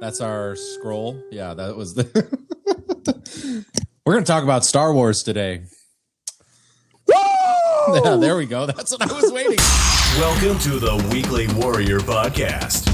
[0.00, 1.22] That's our scroll.
[1.30, 2.04] Yeah, that was the.
[4.04, 5.62] We're going to talk about Star Wars today.
[7.94, 8.66] Yeah, there we go.
[8.66, 9.58] That's what I was waiting.
[10.18, 12.88] Welcome to the Weekly Warrior Podcast,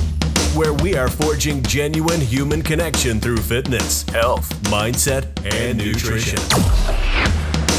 [0.55, 6.37] where we are forging genuine human connection through fitness, health, mindset, and nutrition.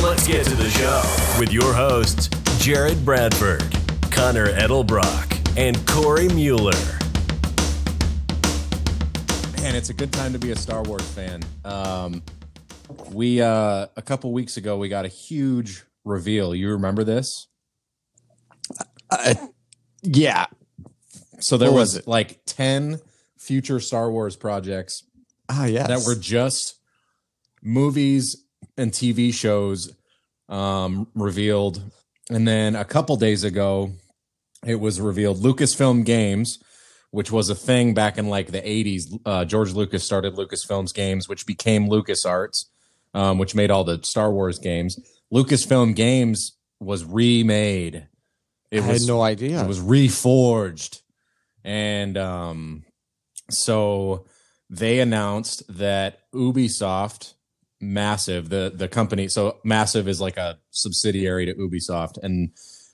[0.02, 3.62] Let's get to the show with your hosts, Jared Bradford,
[4.10, 6.74] Connor Edelbrock, and Cory Mueller.
[9.62, 11.44] Man, it's a good time to be a Star Wars fan.
[11.64, 12.24] Um,
[13.12, 16.54] we uh, a couple weeks ago we got a huge reveal.
[16.56, 17.48] You remember this?
[19.10, 19.36] Uh,
[20.02, 20.46] yeah.
[21.40, 23.00] So there What was, was like 10
[23.38, 25.04] future Star Wars projects
[25.50, 25.88] Ah, yes.
[25.88, 26.80] that were just
[27.62, 28.36] movies
[28.78, 29.94] and TV shows
[30.50, 31.82] um, revealed.
[32.30, 33.92] And then a couple days ago,
[34.66, 36.58] it was revealed Lucasfilm Games,
[37.12, 39.20] which was a thing back in like the 80s.
[39.26, 42.66] Uh, George Lucas started Lucasfilms Games, which became LucasArts,
[43.14, 44.98] um, which made all the Star Wars games.
[45.34, 48.08] Lucasfilm Games was remade.
[48.72, 49.64] I It had was no idea.
[49.64, 51.02] it was reforged.
[51.64, 52.84] And um,
[53.50, 54.26] so
[54.70, 57.34] they announced that Ubisoft,
[57.80, 62.52] massive, the the company, so massive is like a subsidiary to Ubisoft, and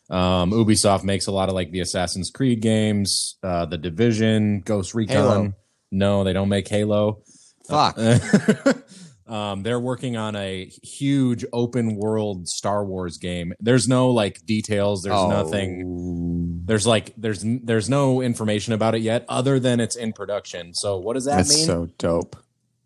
[0.10, 4.94] um, Ubisoft makes a lot of like the Assassin's Creed games, uh, the Division, Ghost
[4.94, 5.16] Recon.
[5.16, 5.54] Halo.
[5.92, 7.24] No, they don't make Halo.
[7.68, 7.98] Fuck.
[9.30, 13.54] um, they're working on a huge open world Star Wars game.
[13.60, 15.04] There's no like details.
[15.04, 15.30] There's Oh.
[15.30, 16.64] nothing.
[16.66, 20.74] There's like there's there's no information about it yet, other than it's in production.
[20.74, 21.66] So what does that That's mean?
[21.66, 22.36] so dope.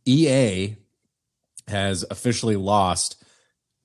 [0.06, 0.76] EA
[1.68, 3.24] has officially lost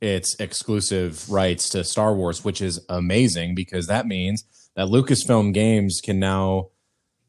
[0.00, 4.44] its exclusive rights to Star Wars, which is amazing because that means
[4.76, 6.68] that Lucasfilm Games can now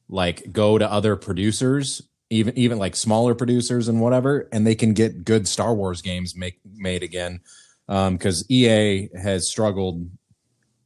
[0.07, 4.93] like go to other producers, even even like smaller producers and whatever, and they can
[4.93, 7.41] get good Star Wars games make made again.
[7.87, 10.09] Because EA has struggled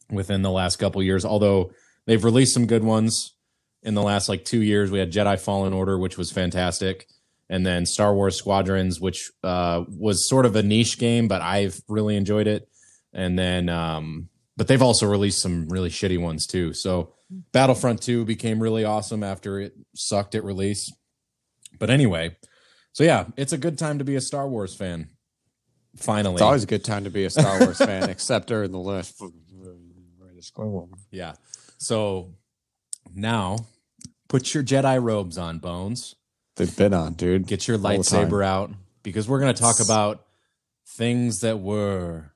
[0.10, 1.72] within the last couple years, although
[2.06, 3.36] they've released some good ones
[3.82, 4.90] in the last like two years.
[4.90, 7.08] We had Jedi Fallen Order, which was fantastic
[7.50, 11.80] and then Star Wars Squadrons, which uh, was sort of a niche game, but I've
[11.88, 12.68] really enjoyed it.
[13.14, 16.74] And then, um, but they've also released some really shitty ones too.
[16.74, 17.14] So
[17.52, 20.92] Battlefront 2 became really awesome after it sucked at release.
[21.80, 22.36] But anyway,
[22.92, 25.10] so yeah, it's a good time to be a Star Wars fan.
[25.98, 28.80] Finally, It's always a good time to be a Star Wars fan, except during the
[28.80, 29.22] list.
[31.12, 31.34] yeah.
[31.78, 32.34] So
[33.14, 33.58] now
[34.30, 36.16] put your Jedi robes on, Bones.
[36.56, 37.48] They've been on, dude.
[37.48, 38.30] Get your All the time.
[38.30, 40.24] lightsaber out because we're going to talk about
[40.98, 42.32] things that were,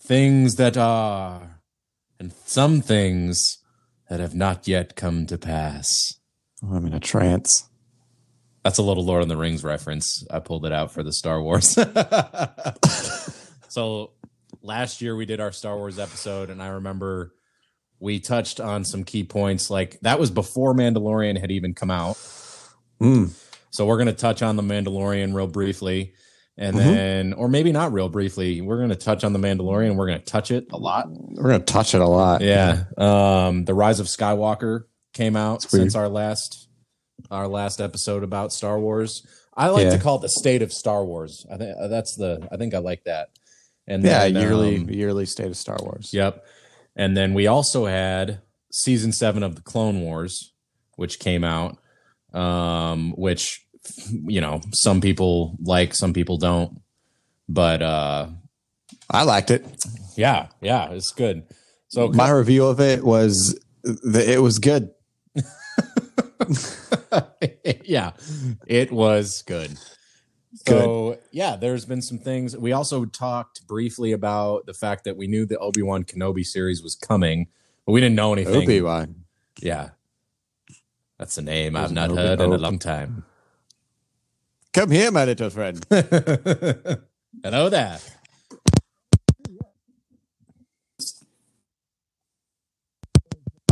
[0.00, 1.60] things that are,
[2.18, 3.58] and some things
[4.08, 5.88] that have not yet come to pass.
[6.64, 7.68] Oh, I'm in a trance.
[8.66, 10.26] That's a little Lord of the Rings reference.
[10.28, 11.68] I pulled it out for the Star Wars.
[13.68, 14.10] so
[14.60, 17.32] last year we did our Star Wars episode, and I remember
[18.00, 19.70] we touched on some key points.
[19.70, 22.16] Like that was before Mandalorian had even come out.
[23.00, 23.40] Mm.
[23.70, 26.14] So we're going to touch on the Mandalorian real briefly.
[26.58, 26.78] And Mhm.
[26.80, 29.94] then, or maybe not real briefly, we're going to touch on the Mandalorian.
[29.94, 31.06] We're going to touch it a lot.
[31.08, 32.40] We're gonna touch it a lot.
[32.40, 32.86] Yeah.
[32.98, 36.65] Um, the Rise of Skywalker came out since our last
[37.30, 39.26] our last episode about Star Wars.
[39.56, 39.90] I like Yeah.
[39.96, 41.46] to call it the state of Star Wars.
[41.50, 42.46] I think that's the.
[42.52, 43.30] I think I like that.
[43.88, 44.28] And yeah.
[44.28, 46.10] then, yearly, um, yearly state of Star Wars.
[46.12, 46.44] Yep.
[46.96, 48.40] And then we also had
[48.72, 50.52] season seven of the Clone Wars,
[50.96, 51.78] which came out,
[52.34, 53.64] um, which
[54.10, 56.80] you know some people like, some people don't.
[57.48, 58.28] But uh,
[59.08, 59.64] I liked it.
[60.16, 61.44] yeah, yeah, it's good.
[61.88, 64.90] So My review of it was that it was good.
[67.84, 68.12] yeah,
[68.66, 69.76] it was good.
[70.66, 72.56] So yeah, there's been some things.
[72.56, 76.82] We also talked briefly about the fact that we knew the Obi Wan Kenobi series
[76.82, 77.48] was coming,
[77.84, 78.62] But we didn't know anything.
[78.62, 79.24] Obi Wan.
[79.60, 79.90] Yeah.
[81.18, 83.24] That's a name I've not Obi- heard in a long time.
[84.72, 85.84] Come here, my little friend.
[87.42, 87.98] Hello there.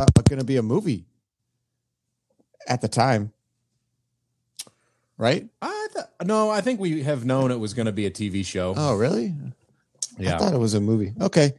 [0.01, 1.05] uh, going to be a movie
[2.69, 3.33] at the time,
[5.19, 5.47] right?
[5.63, 8.45] I th- no, I think we have known it was going to be a TV
[8.45, 8.75] show.
[8.77, 9.35] Oh, really?
[10.19, 11.13] Yeah, I thought it was a movie.
[11.21, 11.55] Okay,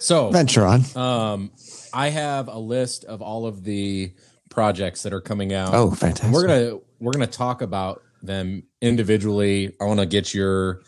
[0.00, 0.82] So, venture on.
[0.96, 1.50] um,
[1.92, 4.12] I have a list of all of the
[4.50, 5.74] projects that are coming out.
[5.74, 6.32] Oh, fantastic!
[6.32, 9.74] we're gonna we're gonna talk about them individually.
[9.80, 10.82] I want to get your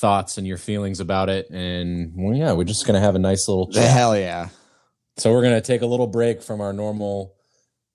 [0.00, 3.46] thoughts and your feelings about it, and well, yeah, we're just gonna have a nice
[3.48, 3.90] little chat.
[3.90, 4.48] hell yeah!
[5.18, 7.34] So we're gonna take a little break from our normal,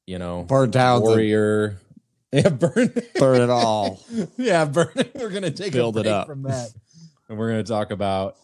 [0.05, 1.79] you know, Burn down the warrior.
[2.33, 2.91] Yeah, burn.
[3.19, 4.03] burn it all.
[4.37, 4.89] yeah, burn.
[5.13, 6.25] We're gonna take Build a it up.
[6.25, 6.69] from that,
[7.29, 8.37] and we're gonna talk about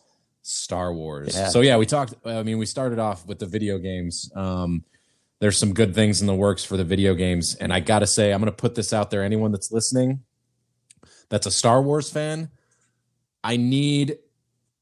[0.44, 1.36] Star Wars.
[1.36, 1.50] Yeah.
[1.50, 2.14] So yeah, we talked.
[2.24, 4.30] I mean, we started off with the video games.
[4.36, 4.84] Um,
[5.40, 8.32] there's some good things in the works for the video games, and I gotta say,
[8.32, 9.24] I'm gonna put this out there.
[9.24, 10.20] Anyone that's listening,
[11.30, 12.50] that's a Star Wars fan,
[13.44, 14.20] I need,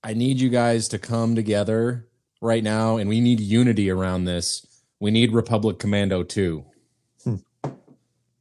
[0.04, 2.10] I need you guys to come together
[2.42, 4.66] right now, and we need unity around this.
[5.00, 6.66] We need Republic Commando 2.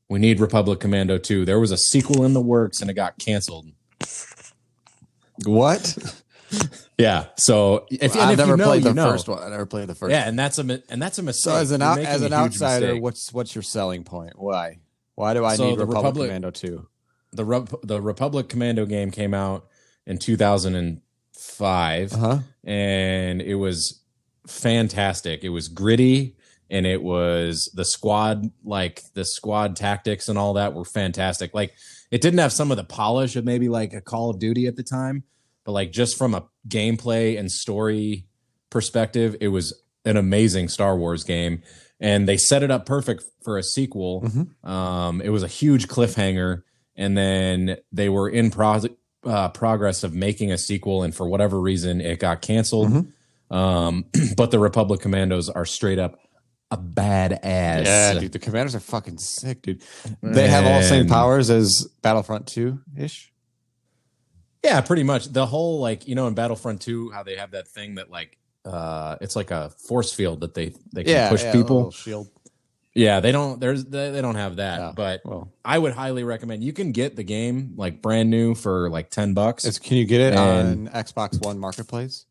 [0.09, 1.45] We need Republic Commando 2.
[1.45, 3.67] There was a sequel in the works and it got canceled.
[5.45, 5.97] What?
[6.99, 7.27] Yeah.
[7.37, 9.11] So if, and I've if never you know, played you the know.
[9.11, 9.43] first one.
[9.43, 10.13] I never played the first.
[10.13, 11.43] Yeah, and that's a and that's a mistake.
[11.53, 13.03] So as an out, as an outsider, mistake.
[13.03, 14.39] what's what's your selling point?
[14.39, 14.79] Why?
[15.17, 16.89] Why do I So need Republic, Republic- Commando two?
[17.33, 19.67] the Rep- the Republic Commando game came out
[20.07, 22.39] in 2005 Uh huh.
[22.65, 24.01] and it was
[24.47, 25.45] fantastic.
[25.45, 26.36] It was gritty
[26.71, 31.55] and it was the squad like the squad tactics and all that were fantastic.
[31.55, 31.73] Like
[32.11, 34.77] it didn't have some of the polish of maybe like a Call of Duty at
[34.77, 35.25] the time,
[35.65, 38.27] but like just from a gameplay and story
[38.71, 39.73] perspective, it was
[40.05, 41.63] an amazing Star Wars game.
[41.99, 44.23] And they set it up perfect for a sequel.
[44.23, 44.69] Mhm.
[44.69, 46.63] Um, it was a huge cliffhanger,
[46.95, 48.83] and then they were in pro-
[49.25, 52.91] uh, progress of making a sequel, and for whatever reason, it got canceled.
[52.93, 53.13] Mhm.
[53.57, 54.05] Um,
[54.37, 56.19] but the Republic Commandos are straight up
[56.71, 57.85] a badass.
[57.85, 59.83] Yeah, dude, the commanders are fucking sick, dude.
[60.23, 63.33] They have all the same powers as Battlefront two ish.
[64.65, 65.27] Yeah, pretty much.
[65.33, 68.37] The whole like you know in Battlefront 2, how they have that thing that like
[68.65, 71.91] uh it's like a force field that they they can Yeah, push yeah, people.
[71.93, 72.29] shield.
[72.93, 73.61] Yeah, they don't.
[73.61, 74.81] There's they, they don't have that.
[74.81, 74.93] Yeah.
[74.97, 76.65] But Well, I would highly recommend.
[76.65, 79.65] You can get the game like brand new for like ten bucks.
[79.67, 82.25] it's, can you get it And- on Xbox One Marketplace?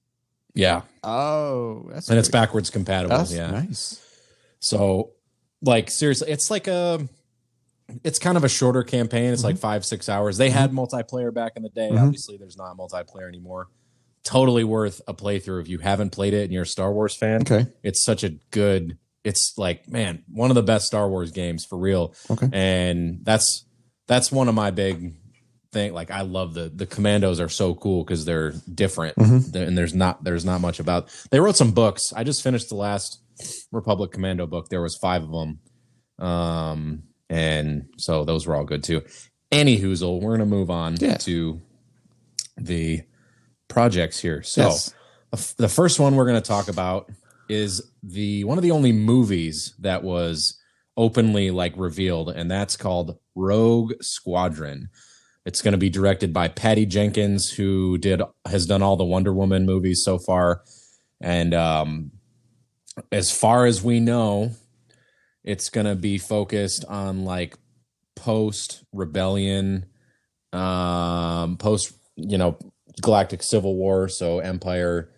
[0.56, 3.16] yeah, Oh, that's and it's backwards compatible.
[3.18, 3.52] That's yeah.
[3.52, 4.02] nice.
[4.60, 5.12] So,
[5.62, 7.08] like seriously, it's like a,
[8.04, 9.32] it's kind of a shorter campaign.
[9.32, 9.48] It's Mm-hmm.
[9.48, 10.38] like five six hours.
[10.38, 11.90] They had multiplayer back in the day.
[11.92, 12.02] Mhm.
[12.02, 13.68] Obviously, there's not multiplayer anymore.
[14.24, 17.42] Totally worth a playthrough if you haven't played it and you're a Star Wars fan.
[17.42, 17.68] Okay.
[17.84, 18.98] It's such a good.
[19.24, 22.14] It's like man, one of the best Star Wars games for real.
[22.32, 22.50] Okay.
[22.52, 23.66] and that's
[24.08, 25.14] that's one of my big
[25.72, 25.94] thing.
[25.94, 29.54] Like I love the the commandos are so cool because they're different, Mhm.
[29.56, 31.10] And there's not there's not much about.
[31.30, 32.12] They wrote some books.
[32.16, 33.20] I just finished the last
[33.72, 34.70] Republic Commando book.
[34.70, 35.60] There was five of them,
[36.28, 39.02] um, and so those were all good too.
[39.52, 41.18] Any hoozle, we're gonna move on Yeah.
[41.18, 41.62] to
[42.58, 43.02] the
[43.68, 44.44] projects here.
[44.44, 44.94] So Yes.
[45.32, 47.12] the the first one we're going to talk about
[47.50, 50.58] is the one of the only movies that was
[50.98, 54.88] openly like revealed and that's called Rogue Squadron.
[55.46, 59.34] It's going to be directed by Patty Jenkins who did has done all the Wonder
[59.34, 60.64] Woman movies so far
[61.22, 62.12] and um
[63.12, 64.52] as far as we know
[65.44, 67.56] it's going to be focused on like
[68.16, 69.86] post rebellion
[70.54, 72.58] um post you know
[73.02, 75.10] galactic civil war so empire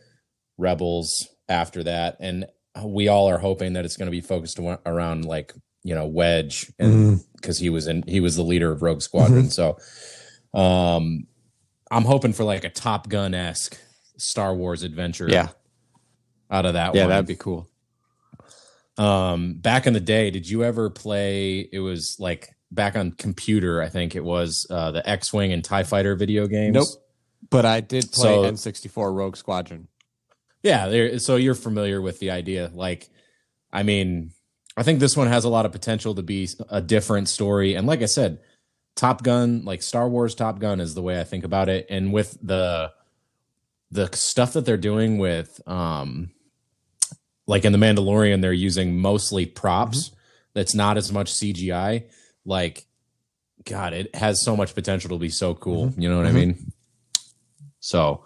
[0.57, 2.17] rebels after that.
[2.19, 2.45] And
[2.83, 5.53] we all are hoping that it's going to be focused around like
[5.83, 9.49] you know wedge and because he was in he was the leader of rogue squadron.
[9.49, 9.77] So
[10.53, 11.27] um
[11.91, 13.77] i'm hoping for like a top gun-esque
[14.17, 15.27] star wars adventure.
[15.29, 15.49] Yeah.
[16.49, 17.67] Out of that Yeah, one that'd be cool.
[18.97, 23.81] um back in the day did you ever play it was like back on computer
[23.81, 26.87] i think it was uh the x-wing and tie fighter video games Nope.
[27.51, 29.87] But I did play So- N64 Rogue Squadron.
[30.63, 33.09] yeah there so you're familiar with the idea like
[33.71, 34.31] i mean
[34.75, 37.85] i think this one has a lot of potential to be a different story and
[37.87, 38.39] like i said
[38.95, 42.11] top gun like star wars top gun is the way i think about it and
[42.11, 42.91] with the
[43.91, 46.31] the stuff that they're doing with um
[47.47, 50.11] like in the mandalorian they're using mostly props
[50.53, 52.03] that's not as much cgi
[52.45, 52.85] like
[53.65, 56.35] god it has so much potential to be so cool you know what i Mhm.
[56.35, 56.71] mean
[57.79, 58.23] so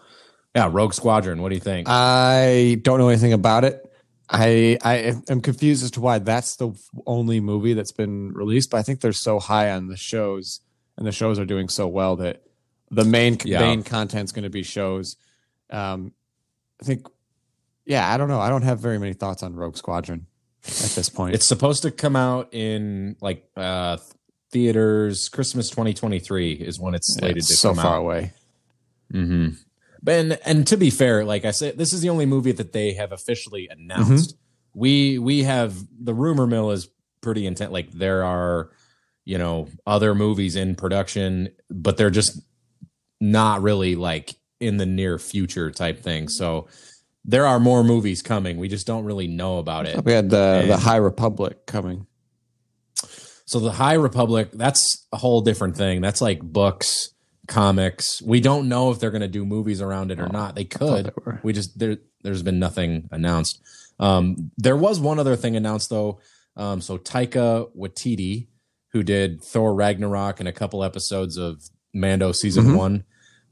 [0.56, 3.86] yeah rogue squadron what do you think I don't know anything about it.
[4.30, 6.72] I I am confused as to why that's the
[7.06, 10.62] only movie that's been released, but I think they're so high on the shows,
[10.98, 12.42] and the shows are doing so well that
[12.90, 13.60] the main Yeah.
[13.60, 15.18] main content's going to be shows.
[15.70, 16.14] Um,
[16.82, 17.08] I think,
[17.86, 18.40] yeah, I don't know.
[18.40, 20.28] I don't have very many thoughts on Rogue Squadron
[20.66, 21.36] at this point.
[21.36, 23.98] It's supposed to come out in like uh
[24.52, 28.02] theaters Christmas 2023 is when it's slated It's to so come far out.
[28.02, 28.34] away.
[29.14, 29.50] Mm-hmm.
[30.04, 32.74] But and, and to be fair, like I said, this is the only movie that
[32.74, 34.36] they have officially announced.
[34.74, 36.90] We we have the rumor mill is
[37.22, 37.72] pretty intense.
[37.72, 38.72] Like there are,
[39.26, 42.42] you know, other movies in production, but they're just
[43.20, 46.28] not really like in the near future type thing.
[46.30, 46.68] So
[47.26, 48.58] there are more movies coming.
[48.58, 50.04] We just don't really know about it.
[50.04, 52.08] We had the the High Republic coming.
[53.46, 56.00] So the High Republic, that's a whole different thing.
[56.02, 57.10] That's like books,
[57.48, 58.22] comics.
[58.22, 60.56] We don't know if they're going to do movies around it or Oh, not.
[60.56, 61.08] They could.
[61.26, 61.32] they.
[61.44, 61.98] We just there.
[62.24, 63.60] There's been nothing announced.
[64.00, 66.20] Um, there was one other thing announced though.
[66.56, 68.48] Um, so Taika Waititi,
[68.94, 71.62] who did Thor Ragnarok and a couple episodes of
[71.94, 72.78] Mando season Mhm.
[72.78, 73.04] one,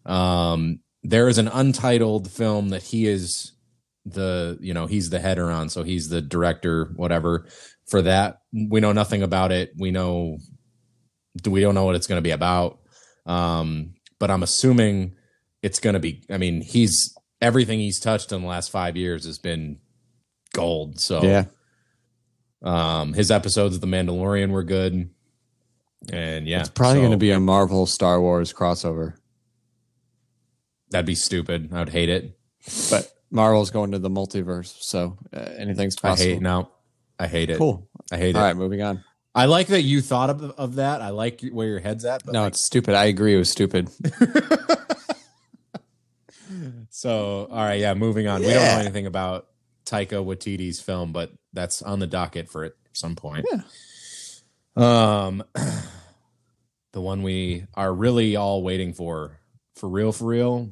[0.05, 3.53] um, there is an untitled film that he is
[4.05, 5.69] the you know he's the header on.
[5.69, 7.47] So he's the director, whatever.
[7.87, 9.73] For that, we know nothing about it.
[9.77, 10.37] We know
[11.45, 12.79] we don't know what it's going to be about.
[13.25, 15.15] Um, but I'm assuming
[15.61, 16.23] it's going to be.
[16.29, 19.79] I mean, he's everything he's touched in the last five years has been
[20.53, 20.99] gold.
[20.99, 21.45] So Yeah,
[22.61, 25.09] um, his episodes of The Mandalorian were good,
[26.11, 29.15] and yeah, it's probably so going to be a Marvel Star Wars crossover,
[30.91, 31.69] that'd be stupid.
[31.73, 32.37] I would hate it.
[32.89, 36.31] but Marvel's going to the multiverse, so uh, anything's I possible.
[36.33, 36.69] hate no.
[37.19, 37.57] I hate it.
[37.57, 37.87] Cool.
[38.11, 38.45] I hate All it.
[38.45, 39.03] right, moving on.
[39.35, 41.01] I like that you thought of, of that.
[41.01, 42.25] I like where your head's at.
[42.25, 42.95] But No, like, it's stupid.
[42.95, 43.35] I agree.
[43.35, 43.89] It was stupid.
[46.89, 47.93] so all right, yeah.
[47.93, 48.41] Moving on.
[48.41, 49.47] We don't know anything about
[49.85, 53.45] Taika Waititi's film, but that's on the docket for at some point.
[53.51, 53.61] Yeah.
[54.75, 55.43] Um,
[56.91, 59.39] the one we are really all waiting for,
[59.75, 60.71] for real, for real,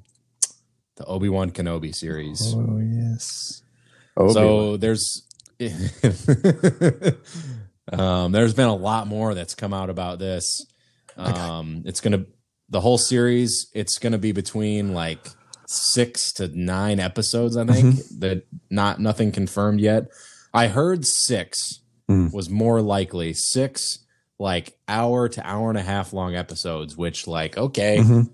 [0.97, 2.53] the Obi Wan Kenobi series.
[2.55, 3.61] Oh yes.
[4.33, 5.23] So there's
[7.91, 10.65] um there's been a lot more that's come out about this.
[11.15, 12.25] Um it's gonna
[12.69, 15.25] the whole series, it's gonna be between like
[15.67, 17.95] six to nine episodes, I think.
[18.19, 20.07] That not nothing confirmed yet.
[20.53, 21.57] I heard six
[22.09, 22.31] Mm.
[22.31, 23.33] was more likely.
[23.33, 23.99] Six
[24.39, 28.29] like hour to hour and a half long episodes, which like, okay, Mhm.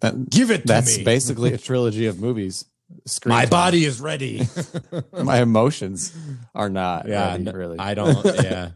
[0.00, 1.04] That, give it to that's me.
[1.04, 2.64] basically a trilogy of movies.
[3.06, 3.50] Screen My time.
[3.50, 4.46] body is ready.
[5.12, 6.14] my emotions
[6.54, 7.08] are not.
[7.08, 7.78] yeah ready, n- really.
[7.78, 8.70] i don't yeah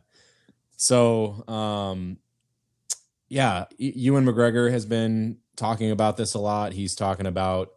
[0.77, 2.17] so um
[3.29, 7.71] yeah ewan mcgregor has been talking about this a lot he's talking about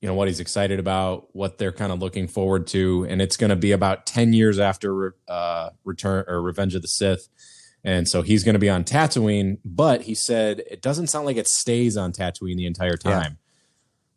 [0.00, 3.36] you know what he's excited about what they're kind of looking forward to and it's
[3.36, 7.28] going to be about 10 years after uh return or revenge of the sith
[7.84, 11.36] and so he's going to be on Tatooine, but he said it doesn't sound like
[11.36, 13.12] it stays on Tatooine the entire Yeah.
[13.20, 13.38] time.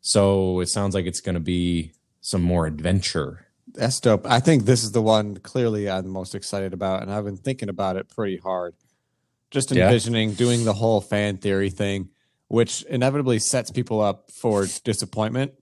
[0.02, 3.48] So it sounds like it's going to be some more adventure.
[3.74, 4.26] That's dope.
[4.28, 7.70] I think this is the one clearly I'm most excited about, and I've been thinking
[7.70, 8.76] about it pretty hard.
[9.52, 9.86] Just Yeah.
[9.86, 12.10] envisioning doing the whole fan theory thing,
[12.50, 15.54] which inevitably sets people up for disappointment.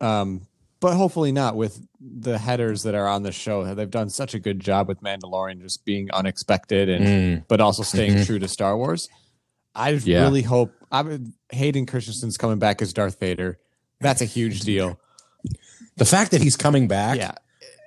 [0.00, 0.46] Um,
[0.84, 3.74] but hopefully not with the headers that are on the show.
[3.74, 7.04] They've done such a good job with Mandalorian just being unexpected and
[7.40, 7.44] Mm.
[7.48, 8.26] but also staying Mhm.
[8.26, 9.08] true to Star Wars.
[9.74, 10.20] I Yeah.
[10.24, 13.58] really hope I'm Hayden Christensen's coming back as Darth Vader.
[14.00, 15.00] That's a huge deal.
[15.96, 17.32] The fact that he's coming back Yeah.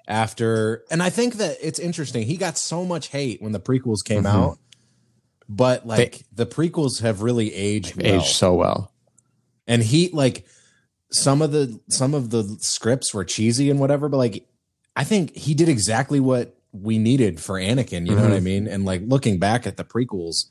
[0.08, 2.26] after, and I think that it's interesting.
[2.26, 4.34] He got so much hate when the prequels came Mhm.
[4.34, 4.58] out,
[5.48, 8.16] but like the prequels have really aged well.
[8.22, 8.92] Aged so well.
[9.68, 10.46] and he like
[11.12, 14.48] some of the some of the scripts were cheesy and whatever, but like
[14.96, 18.08] I think he did exactly what we needed for Anakin.
[18.08, 18.44] You know what I mm-hmm.
[18.44, 18.68] mean?
[18.68, 20.46] And like looking back at the prequels,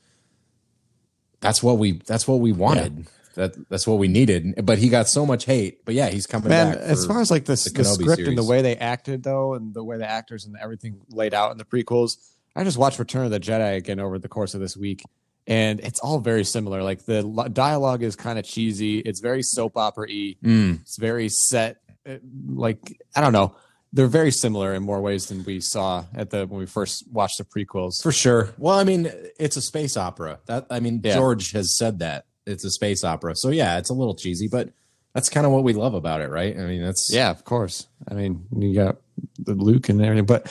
[1.39, 3.07] that's what we that's what we wanted.
[3.35, 4.65] That that's what we needed.
[4.65, 5.85] But he got so much hate.
[5.85, 6.81] But yeah, he's coming Man, back.
[6.81, 9.73] as far as like this, the the, script and the way they acted, though, and
[9.73, 12.17] the way the actors and everything laid out in the prequels,
[12.55, 15.03] I just watched Return of the Jedi again over the course of this week,
[15.47, 16.83] and it's all very similar.
[16.83, 17.23] Like the
[17.53, 18.99] dialogue is kind of cheesy.
[18.99, 20.35] It's very soap opera y.
[20.43, 21.77] Mm, It's very set.
[22.07, 23.55] uh, Like I don't know.
[23.93, 27.37] They're very similar in more ways than we saw at the when we first watched
[27.37, 28.01] the prequels.
[28.03, 28.53] for sure.
[28.57, 30.39] Well, I mean, it's a space opera.
[30.45, 31.15] That I mean, Yeah.
[31.15, 33.35] George has said that it's a space opera.
[33.35, 34.69] So yeah, it's a little cheesy, but
[35.13, 36.55] that's kind of what we love about it, right?
[36.59, 37.87] I mean, that's Yeah, of course.
[38.11, 38.97] I mean, you got
[39.39, 40.47] the Luke and everything, but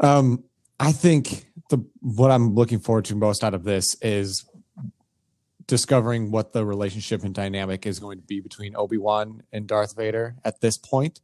[0.00, 0.44] um,
[0.78, 4.44] I think the what I'm looking forward to most out of this is
[5.66, 9.96] discovering what the relationship and dynamic is going to be between Obi Wan and Darth
[9.96, 11.20] Vader at this point,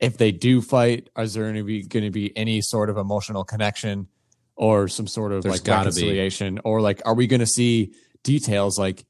[0.00, 2.96] if they do fight, is there going to be going to be any sort of
[2.96, 4.06] emotional connection
[4.54, 6.02] or some sort of There's like gotta be.
[6.02, 9.04] reconciliation, or like are we going to see details like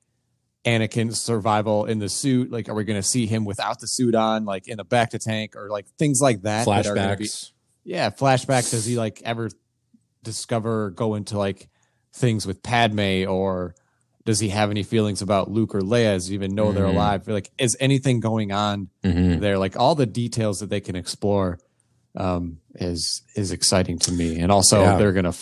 [0.65, 2.51] Anakin's survival in the suit?
[2.51, 5.19] Like, are we going to see him without the suit on, like in a bacta
[5.19, 6.67] tank, or like things like that?
[6.67, 7.53] that are be- Flashbacks.
[7.85, 8.71] yeah, flashbacks.
[8.71, 9.51] Does he like ever
[10.23, 11.69] discover go into like
[12.13, 13.75] things with Padme, or
[14.25, 16.15] does he have any feelings about Luke or Leia?
[16.15, 16.95] Does he even know they're Mhm.
[16.95, 17.29] alive?
[17.29, 19.41] Like, is anything going on Mhm.
[19.41, 19.59] there?
[19.59, 21.59] Like all the details that they can explore
[22.17, 24.39] um, is is exciting to me.
[24.41, 24.97] And also, Yeah.
[24.99, 25.35] they're gonna.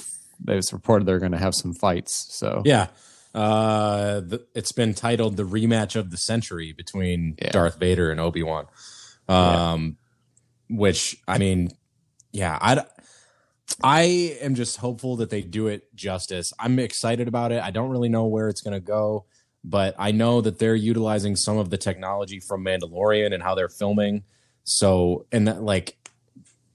[0.49, 2.27] It's reported they're gonna have some fights.
[2.37, 2.89] So Yeah.
[3.35, 7.51] Uh, the, it's been titled the rematch of the century between Yeah.
[7.53, 8.67] Darth Vader and Obi Wan.
[9.29, 9.97] Um,
[10.69, 11.71] which I mean,
[12.33, 12.85] yeah, I
[13.83, 16.53] I am just hopeful that they do it justice.
[16.59, 17.63] I'm excited about it.
[17.63, 19.27] I don't really know where it's going to go,
[19.65, 23.69] but I know that they're utilizing some of the technology from Mandalorian and how they're
[23.69, 24.25] filming.
[24.65, 25.97] So, and that, like,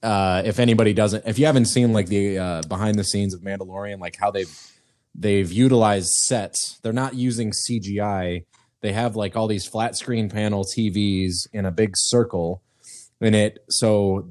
[0.03, 3.41] uh, if anybody doesn't, if you haven't seen like the uh, behind the scenes of
[3.41, 4.51] Mandalorian, like how they've
[5.13, 6.79] they've utilized sets.
[6.81, 8.45] They're not using CGI.
[8.81, 12.63] They have like all these flat screen panel TVs in a big circle
[13.19, 13.63] in it.
[13.69, 14.27] So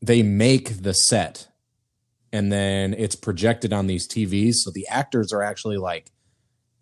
[0.00, 1.48] they make the set
[2.32, 4.54] and then it's projected on these TVs.
[4.56, 6.10] So the actors are actually like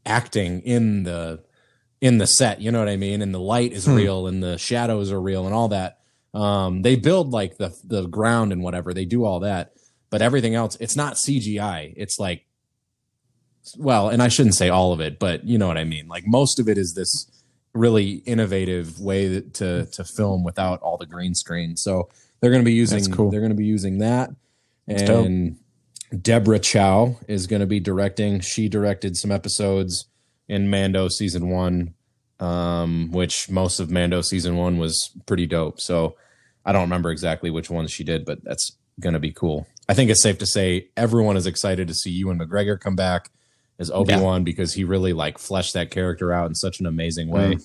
[0.07, 1.43] acting in the
[2.01, 3.23] in the set, you know what I mean?
[3.23, 3.95] And the light is Hmm.
[3.95, 5.99] real and the shadows are real and all that.
[6.33, 8.93] Um, they build like the the ground and whatever.
[8.95, 9.73] They do all that.
[10.11, 11.93] But everything else, it's not CGI.
[11.97, 12.45] It's like
[13.77, 16.09] well, and I shouldn't say all of it, but you know what I mean.
[16.09, 17.27] Like most of it is this
[17.75, 21.77] really innovative way to to film without all the green screen.
[21.77, 22.09] So
[22.41, 23.31] they're going to be using cool.
[23.31, 24.31] they're going to be using that.
[24.89, 25.27] Dope.
[25.27, 25.57] And
[26.23, 28.41] Deborah Chow is going to be directing.
[28.41, 30.07] She directed some episodes
[30.49, 31.95] in Mando season 1
[32.41, 35.81] um which most of Mando season 1 was pretty dope.
[35.81, 36.17] So
[36.65, 39.67] I don't remember exactly which ones she did, but that's going to be cool.
[39.89, 43.31] I think it's safe to say everyone is excited to see Ewan McGregor come back
[43.79, 47.29] as Obi Wan because he really like fleshed that character out in such an amazing
[47.29, 47.57] way.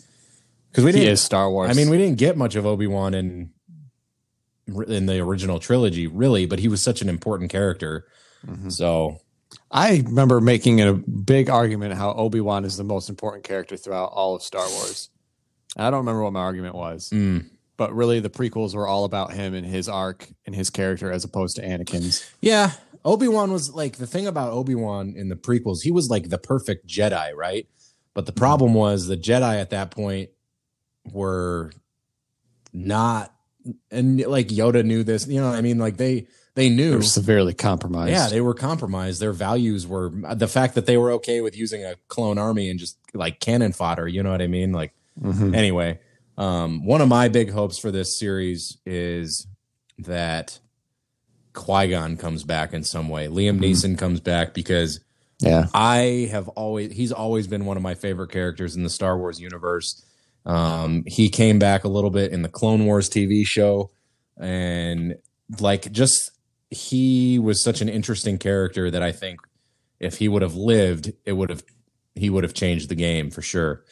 [0.72, 1.70] Because we didn't, is Star Wars.
[1.70, 3.52] I mean, we didn't get much of Obi Wan in
[4.68, 8.08] in the original trilogy, really, but he was such an important character.
[8.46, 8.70] Mm-hmm.
[8.70, 9.20] So
[9.72, 14.12] I remember making a big argument how Obi Wan is the most important character throughout
[14.14, 15.10] all of Star Wars.
[15.76, 19.34] I don't remember what my argument was, mm, but really the prequels were all about
[19.34, 22.30] him and his arc and his character as opposed to Anakin's.
[22.42, 22.72] yeah,
[23.06, 25.82] Obi Wan was like the thing about Obi Wan in the prequels.
[25.82, 27.68] He was like the perfect Jedi, right?
[28.14, 30.30] But the problem was the Jedi at that point
[31.12, 31.72] were
[32.72, 33.33] not,
[33.92, 35.28] and like Yoda knew this.
[35.28, 38.12] You know, what I mean, like they they knew They were severely compromised.
[38.12, 39.20] Yeah, they were compromised.
[39.22, 42.80] Their values were the fact that they were okay with using a clone army and
[42.80, 44.08] just like cannon fodder.
[44.08, 44.72] You know what I mean?
[44.72, 45.56] Like, Mhm.
[45.56, 46.00] anyway,
[46.38, 49.48] um, one of my big hopes for this series is
[50.00, 50.60] that
[51.54, 53.28] Qui Gon comes back in some way.
[53.28, 55.00] Liam Neeson comes back because
[55.40, 55.68] yeah.
[55.74, 59.40] I have always he's always been one of my favorite characters in the Star Wars
[59.40, 60.04] universe.
[60.46, 63.92] Um, he came back a little bit in the Clone Wars TV show,
[64.38, 65.16] and
[65.60, 66.32] like just
[66.70, 69.40] he was such an interesting character that I think
[70.00, 71.64] if he would have lived, it would have
[72.16, 73.84] he would have changed the game for sure.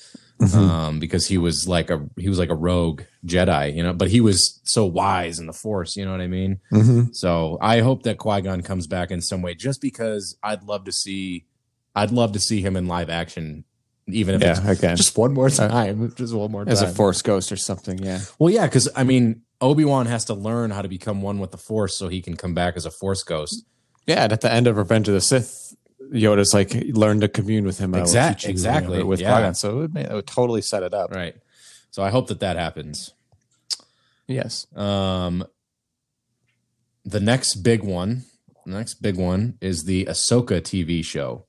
[0.55, 4.09] Um, because he was like a he was like a rogue Jedi, you know, but
[4.09, 6.59] he was so wise in the Force, you know what I mean?
[6.73, 7.09] Mhm.
[7.13, 10.85] So I hope that Qui Gon comes back in some way, just because I'd love
[10.85, 11.45] to see,
[11.93, 13.65] I'd love to see him in live action,
[14.07, 14.97] even if Yeah, it's again.
[14.97, 16.71] just one more time, just one more time.
[16.71, 17.99] As a Force ghost or something.
[18.03, 18.19] Yeah.
[18.39, 21.51] well, yeah, because I mean, Obi Wan has to learn how to become one with
[21.51, 23.63] the Force so he can come back as a Force ghost.
[24.07, 24.23] Yeah.
[24.23, 25.75] And at the end of Revenge of the Sith,
[26.11, 27.93] Yoda's like, learn to commune with him.
[27.93, 29.31] I will Exact- teach you," exactly, With yeah.
[29.33, 29.55] Qui-Gon.
[29.55, 31.11] So it would, it would totally set it up.
[31.11, 31.35] Right.
[31.91, 33.13] So I hope that that happens.
[34.27, 34.65] Yes.
[34.75, 35.45] Um,
[37.05, 38.23] the next big one,
[38.65, 41.45] the next big one is the Ahsoka TV show.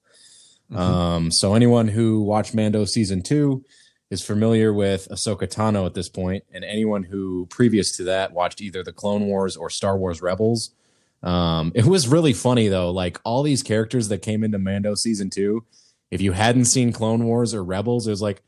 [0.74, 3.64] Um, so anyone who watched Mando season two
[4.10, 8.60] is familiar with Ahsoka Tano at this point, and anyone who previous to that watched
[8.60, 10.74] either the Clone Wars or Star Wars Rebels.
[11.22, 15.30] Um, it was really funny though, like all these characters that came into Mando season
[15.30, 15.64] two.
[16.10, 18.42] If you hadn't seen Clone Wars or Rebels, it was like,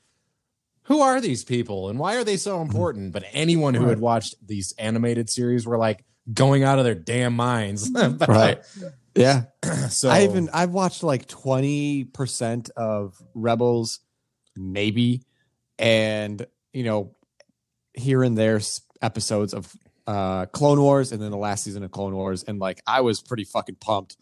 [0.83, 3.13] who are these people and why are they so important?
[3.13, 7.35] But anyone who had watched these animated series were like going out of their damn
[7.35, 7.91] minds.
[8.29, 8.63] Right.
[9.15, 9.45] Yeah.
[9.91, 14.01] So I even I've watched like twenty percent of Rebels,
[14.57, 15.23] maybe,
[15.79, 17.15] and you know,
[17.93, 18.61] here and there
[19.03, 19.73] episodes of
[20.07, 23.21] uh Clone Wars, and then the last season of Clone Wars, and like I was
[23.21, 24.17] pretty fucking pumped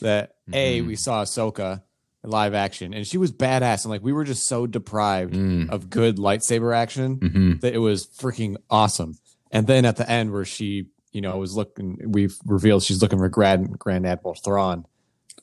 [0.00, 0.86] that a Mhm.
[0.86, 1.82] we saw Ahsoka
[2.24, 5.68] live action, and she was badass, and like we were just so deprived Mm.
[5.70, 7.60] of good lightsaber action Mhm.
[7.60, 9.18] that it was freaking awesome.
[9.50, 13.18] And then at the end, where she, you know, was looking, we've revealed she's looking
[13.18, 14.84] for Grand Grand Admiral Thrawn,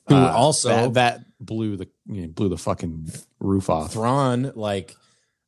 [0.08, 3.92] Who Uh, also that, that blew the you know, blew the fucking roof off.
[3.92, 4.96] Thrawn, like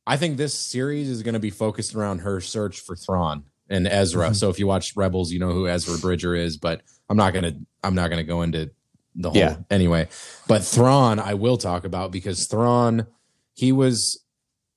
[0.05, 3.87] I think this series is going to be focused around her search for Thrawn and
[3.87, 4.29] Ezra.
[4.31, 4.35] Mhm.
[4.35, 7.53] So if you watch Rebels, you know who Ezra Bridger is, but I'm not gonna
[7.83, 8.71] I'm not gonna go into
[9.15, 9.57] the whole Yeah.
[9.69, 10.07] anyway.
[10.47, 13.05] But Thrawn, I will talk about because Thrawn,
[13.53, 14.19] he was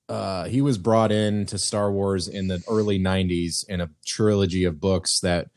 [0.09, 4.65] uh he was brought in to Star Wars in the early 90s in a trilogy
[4.65, 5.47] of books that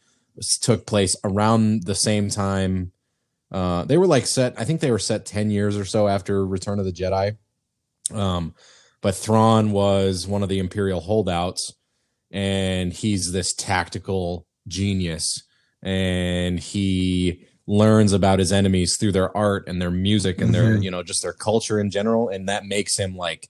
[0.60, 2.92] took place around the same time
[3.50, 6.46] uh they were like set I think they were set 10 years or so after
[6.46, 7.36] Return of the Jedi
[8.12, 8.54] um
[9.02, 11.74] but Thrawn was one of the Imperial holdouts
[12.30, 15.42] and he's this tactical genius
[15.82, 20.84] and he learns about his enemies through their art and their music and their Mhm.
[20.84, 23.48] you know just their culture in general and that makes him like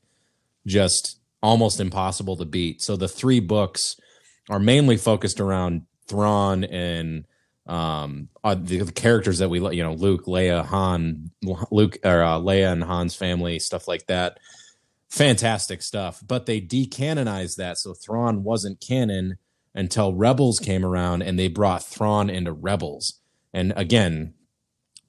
[0.66, 2.82] just almost impossible to beat.
[2.82, 3.96] So the three books
[4.50, 7.24] are mainly focused around Thrawn and
[7.66, 11.32] um uh, the, the characters that we you know Luke Leia Han
[11.72, 14.38] Luke or uh, Leia and Han's family stuff like that.
[15.08, 17.78] Fantastic stuff but they decanonized that.
[17.78, 19.38] So Thrawn wasn't canon
[19.74, 23.20] until Rebels came around and they brought Thrawn into Rebels.
[23.52, 24.34] And again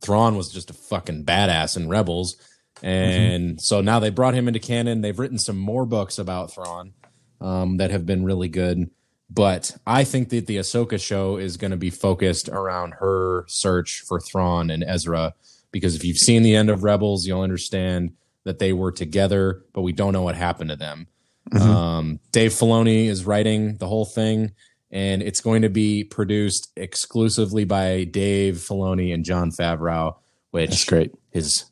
[0.01, 2.37] Thrawn was just a fucking badass in Rebels
[2.83, 6.93] and so now they brought him into canon they've written some more books about Thrawn
[7.41, 8.89] um, that have been really good
[9.29, 14.03] but I think that the Ahsoka show is going to be focused around her search
[14.07, 15.33] for Thrawn and Ezra.
[15.71, 18.13] Because if you've seen the end of Rebels, you'll understand
[18.45, 21.07] that they were together, but we don't know what happened to them.
[21.51, 21.61] Mhm.
[21.61, 24.51] Um, Dave Filoni is writing the whole thing,
[24.91, 30.15] and it's going to be produced exclusively by Dave Filoni and Jon Favreau,
[30.53, 31.11] That's which great.
[31.33, 31.65] is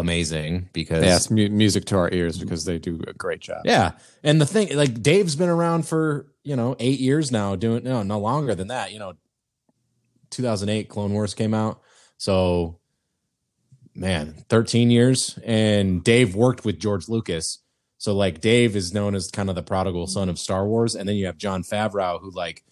[0.00, 3.62] amazing because Yeah, it's mu- music to our ears because they do a great job.
[3.64, 3.92] yeah.
[4.22, 8.02] And the thing, like Dave's been around for, you know, eight years now doing, no,
[8.02, 8.92] no longer than that.
[8.92, 9.14] You know,
[10.30, 11.80] 2008 Clone Wars came out.
[12.18, 12.78] So,
[13.94, 15.38] man, 13 years.
[15.44, 17.58] And Dave worked with George Lucas.
[17.98, 20.94] So, like, Dave is known as kind of the prodigal son of Star Wars.
[20.94, 22.62] And then you have Jon Favreau, who, like,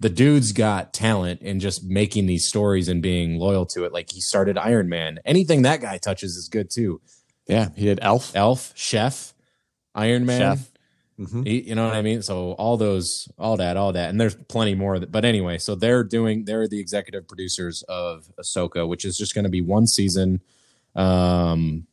[0.00, 3.92] the dude's got talent in just making these stories and being loyal to it.
[3.92, 5.18] Like, he started Iron Man.
[5.24, 7.00] Anything that guy touches is good too.
[7.46, 8.32] Yeah, he did Elf.
[8.36, 9.34] Elf, Chef,
[9.94, 10.40] Iron Man.
[10.40, 10.70] Chef.
[11.18, 11.44] Mhm.
[11.46, 12.22] He- you know what I mean?
[12.22, 15.00] So all those, all that, all that, and there's plenty more.
[15.00, 19.34] That, but anyway, so they're doing, they're the executive producers of Ahsoka, which is just
[19.34, 20.40] going to be one season,
[20.94, 21.88] um,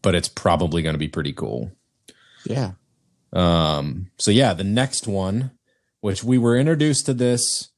[0.00, 1.72] but it's probably going to be pretty cool.
[2.44, 2.72] Yeah.
[3.32, 5.50] Um, so yeah, the next one,
[6.06, 7.70] which we were introduced to this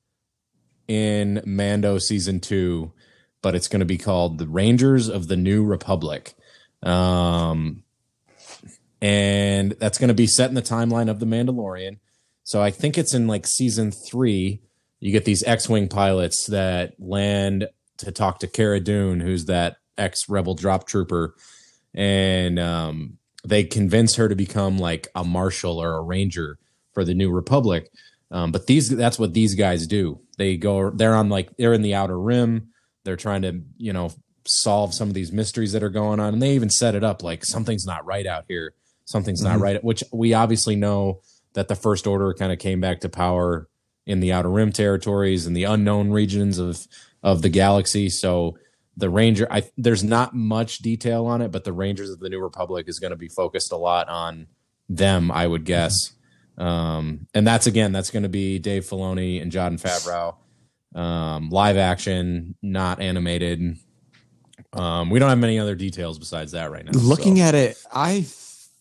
[0.86, 2.92] in Mando season two,
[3.40, 6.34] but it's going to be called the Rangers of the New Republic.
[6.82, 7.84] Um,
[9.00, 12.00] and that's going to be set in the timeline of the Mandalorian.
[12.44, 14.60] So I think it's in like season three.
[15.00, 20.54] You get these X-wing pilots that land to talk to Cara Dune, who's that ex-rebel
[20.54, 21.34] drop trooper,
[21.94, 26.58] and um, they convince her to become like a marshal or a ranger
[26.92, 27.88] for the New Republic.
[28.30, 30.20] Um, but these that's what these guys do.
[30.36, 32.68] They go they're on like they're in the outer rim.
[33.04, 34.12] They're trying to, you know,
[34.46, 36.34] solve some of these mysteries that are going on.
[36.34, 38.74] And they even set it up like something's not right out here.
[39.06, 39.62] Something's not Mhm.
[39.62, 41.20] right, which we obviously know
[41.54, 43.68] that the first order kind of came back to power
[44.06, 46.86] in the outer rim territories and the unknown regions of
[47.22, 48.08] of the galaxy.
[48.10, 48.58] So
[48.96, 52.40] the ranger I there's not much detail on it, but the Rangers of the New
[52.40, 54.48] Republic is going to be focused a lot on
[54.88, 56.12] them, I would guess.
[56.58, 60.34] Um, and that's again, that's going to be Dave Filoni and Jon Favreau.
[60.94, 63.76] Um, live action, not animated.
[64.72, 66.92] Um, we don't have many other details besides that right now.
[66.92, 67.42] Looking so.
[67.42, 68.26] at it, I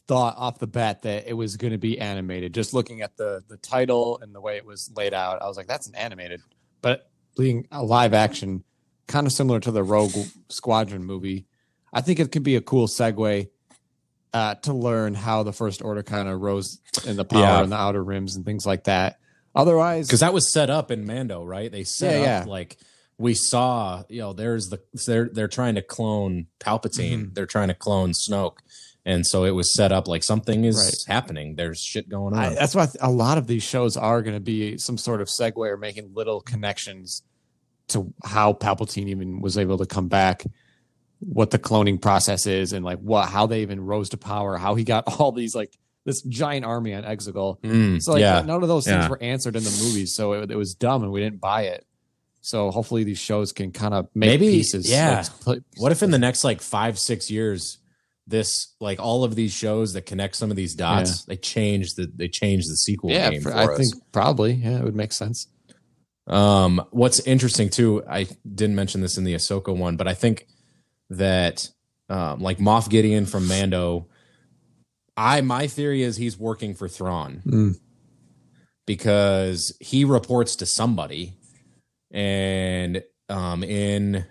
[0.08, 2.54] thought off the bat that it was going to be animated.
[2.54, 5.56] Just looking at the the title and the way it was laid out, I was
[5.56, 6.42] like, "That's an animated."
[6.82, 8.64] But being a live action,
[9.08, 10.16] kind of similar to the Rogue
[10.50, 11.46] Squadron movie,
[11.94, 13.50] I think it could be a cool segue
[14.34, 17.64] uh, to learn how the First Order kind of rose in the power Yeah.
[17.64, 19.20] and the outer rims and things like that.
[19.56, 21.72] Otherwise, because that was set up in Mando, right?
[21.72, 22.52] They set Yeah, up yeah.
[22.52, 22.78] like
[23.18, 27.34] we saw, you know, there's the they're they're trying to clone Palpatine, Mhm.
[27.34, 28.58] they're trying to clone Snoke,
[29.06, 30.94] and so it was set up like something is Right.
[31.16, 31.56] happening.
[31.56, 32.40] There's shit going on.
[32.40, 35.30] I, that's why a lot of these shows are going to be some sort of
[35.30, 37.24] segue or making little connections
[37.88, 40.46] to how Palpatine even was able to come back,
[41.20, 44.76] what the cloning process is, and like what how they even rose to power, how
[44.76, 45.74] he got all these like
[46.06, 47.60] this giant army on Exegol.
[47.62, 49.10] Mm, So like yeah, none of those things yeah.
[49.10, 51.86] were answered in the movies, so it, it was dumb and we didn't buy it.
[52.42, 54.90] So hopefully these shows can kind of make Maybe, pieces.
[54.90, 55.26] yeah.
[55.46, 57.80] like, What if in the next like five, six years,
[58.26, 62.10] this like all of these shows that connect some of these dots, they change the
[62.16, 63.78] they change the sequel yeah, game for- for I us.
[63.78, 64.54] think probably.
[64.54, 65.48] Yeah, it would make sense.
[66.26, 70.46] Um, what's interesting too, I didn't mention this in the Ahsoka one, but I think
[71.10, 71.70] that
[72.10, 74.08] um, like Moff Gideon from Mando,
[75.16, 77.76] I my theory is he's working for Thrawn Mm.
[78.86, 81.34] because he reports to somebody,
[82.12, 84.26] and um, in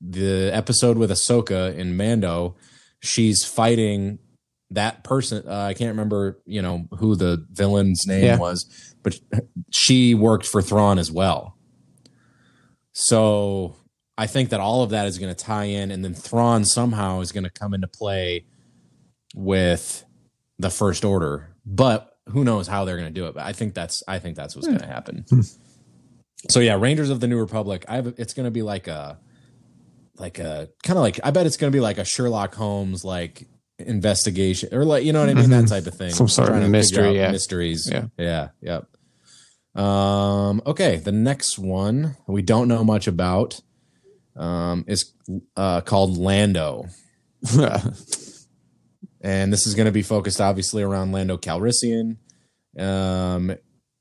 [0.00, 2.56] the episode with Ahsoka in Mando,
[3.00, 4.18] she's fighting
[4.70, 5.44] that person.
[5.46, 8.38] Uh, I can't remember, you know, who the villain's name Yeah.
[8.38, 8.66] was,
[9.02, 9.18] but
[9.72, 11.56] she worked for Thrawn as well.
[12.92, 13.76] So
[14.22, 17.22] I think that all of that is going to tie in, and then Thrawn somehow
[17.22, 18.44] is going to come into play
[19.34, 20.04] with
[20.60, 21.56] the First Order.
[21.66, 23.34] But who knows how they're going to do it?
[23.34, 25.24] But I think that's I think that's what's going to happen.
[26.50, 27.84] so yeah, Rangers of the New Republic.
[27.88, 29.18] I have it's going to be like a
[30.18, 33.04] like a kind of like I bet it's going to be like a Sherlock Holmes
[33.04, 33.48] like
[33.80, 36.10] investigation or like you know what I mean that type of thing.
[36.10, 37.32] Some sort of Trying to figure mystery, yeah.
[37.32, 37.88] mysteries.
[37.90, 38.04] Yeah.
[38.16, 39.82] yeah, yep.
[39.84, 43.60] Um, okay, the next one we don't know much about
[44.36, 45.12] um, is
[45.56, 46.86] uh, called Lando,
[49.20, 52.16] and this is going to be focused obviously around Lando Calrissian.
[52.78, 53.54] Um,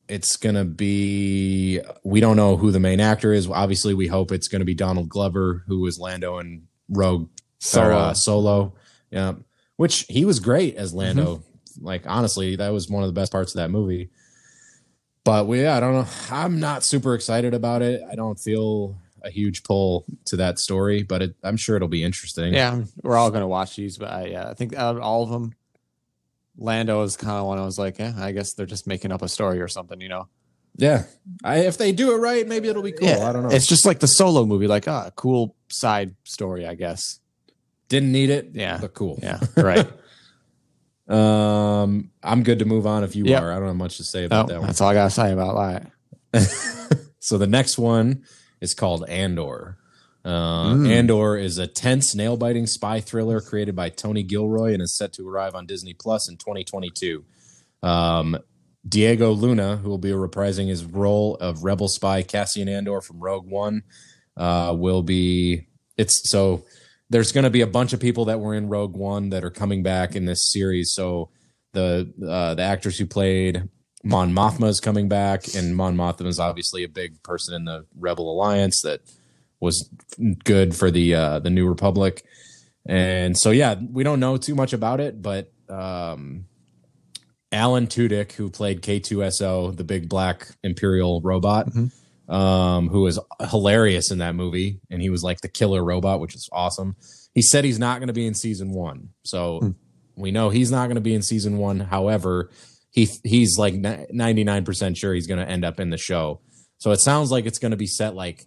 [0.08, 3.50] it's going to be we don't know who the main actor is.
[3.50, 7.88] Obviously, we hope it's going to be Donald Glover, who was Lando in Rogue Solo.
[7.88, 8.74] or, uh, Solo.
[9.10, 9.34] Yeah,
[9.78, 11.44] which he was great as Lando.
[11.80, 14.10] Like honestly, that was one of the best parts of that movie.
[15.24, 16.08] But we, I don't know.
[16.32, 18.02] I'm not super excited about it.
[18.10, 22.04] I don't feel a huge pull to that story, but it, I'm sure it'll be
[22.04, 22.54] interesting.
[22.54, 25.30] yeah, we're all gonna watch these, but I, yeah, I think out of all of
[25.30, 25.54] them,
[26.58, 29.22] Lando is kind of one I was like, eh, I guess they're just making up
[29.22, 30.28] a story or something, you know?
[30.78, 31.04] yeah.
[31.44, 33.08] I, if they do it right, maybe it'll be cool.
[33.10, 33.50] I don't know.
[33.52, 37.20] It's just like the solo movie, like ah, a cool side story, I guess.
[37.90, 38.52] Didn't need it.
[38.54, 38.78] Yeah.
[38.80, 39.20] but cool.
[39.22, 39.88] Yeah, right.
[41.08, 43.42] Um, I'm good to move on if you Yep.
[43.42, 43.52] are.
[43.52, 44.68] I don't have much to say no, about that one.
[44.68, 45.56] that's all I gotta say about
[46.34, 46.98] that.
[47.24, 48.24] So the next one
[48.62, 49.78] is called Andor.
[50.24, 50.88] Uh, Mm.
[50.88, 55.28] Andor is a tense, nail-biting spy thriller created by Tony Gilroy and is set to
[55.28, 57.26] arrive on Disney Plus in 2022.
[57.82, 58.38] Um,
[58.88, 63.48] Diego Luna, who will be reprising his role of rebel spy Cassian Andor from Rogue
[63.50, 63.84] One,
[64.38, 65.68] uh, will be.
[65.98, 66.64] It's so
[67.10, 69.52] there's going to be a bunch of people that were in Rogue One that are
[69.52, 70.94] coming back in this series.
[70.94, 71.30] So
[71.74, 73.70] the uh, the actors who played
[74.04, 77.86] Mon Mothma is coming back, and Mon Mothma is obviously a big person in the
[77.98, 79.02] Rebel Alliance that
[79.60, 79.90] was
[80.44, 82.24] good for the uh, the New Republic.
[82.86, 86.46] And so, yeah, we don't know too much about it, but um,
[87.52, 91.70] Alan Tudyk, who played K2SO, the big black Imperial robot,
[92.28, 96.34] um, who was hilarious in that movie, and he was like the killer robot, which
[96.34, 96.96] is awesome.
[97.36, 99.76] He said he's not going to be in season one, so
[100.16, 101.80] we know he's not going to be in season one.
[101.80, 102.50] However,
[102.92, 106.42] he he's like ninety nine percent sure he's going to end up in the show.
[106.78, 108.46] So it sounds like it's going to be set like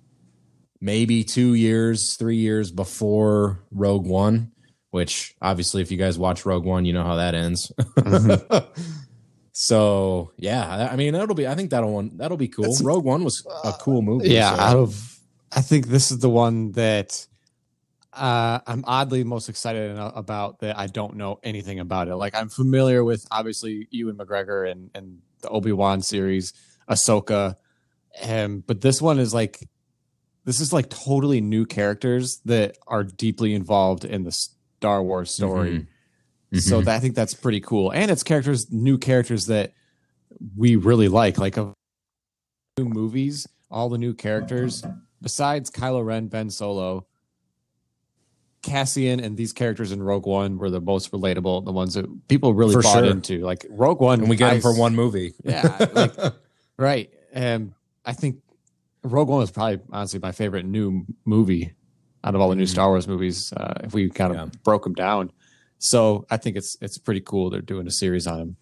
[0.81, 4.53] maybe two years, three years before Rogue One.
[4.91, 7.73] Which obviously, if you guys watch Rogue One, you know how that ends.
[9.53, 11.47] so yeah, I mean that'll be.
[11.49, 12.65] I think that'll one that'll be cool.
[12.65, 14.29] That's- Rogue One was a cool movie.
[14.31, 15.19] Yeah, so- out of
[15.53, 17.27] I think this is the one that
[18.15, 22.17] uh, I'm oddly most excited about that I don't know anything about it.
[22.17, 26.53] Like I'm familiar with obviously Ewan McGregor and and the Obi Wan series,
[26.89, 27.57] Ahsoka,
[28.23, 29.69] um, but this one is like
[30.45, 35.87] this is like totally new characters that are deeply involved in the Star Wars story.
[36.55, 36.85] So Mhm.
[36.85, 39.73] that, I think that's pretty cool, and it's characters, new characters that
[40.57, 41.39] we really like.
[41.39, 41.75] Like of
[42.79, 44.83] new movies, all the new characters
[45.23, 47.07] besides Kylo Ren, Ben Solo,
[48.65, 52.55] Cassian, and these characters in Rogue One were the most relatable, the ones that people
[52.55, 53.05] really For bought sure.
[53.05, 53.41] into.
[53.41, 55.35] Like Rogue One, and we get I him for one movie.
[55.45, 56.13] Yeah, like,
[56.77, 57.11] right.
[57.33, 57.75] And
[58.05, 58.43] I think
[59.03, 61.73] Rogue One was probably honestly my favorite new movie
[62.23, 63.53] out of all the new Star Wars movies.
[63.53, 64.37] Uh, if we kind of.
[64.39, 64.47] Yeah.
[64.65, 65.31] broke them down,
[65.79, 67.51] so I think it's it's pretty cool.
[67.51, 68.57] They're doing a series on him.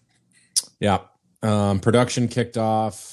[0.79, 0.99] Yeah.
[1.41, 3.12] Um, production kicked off.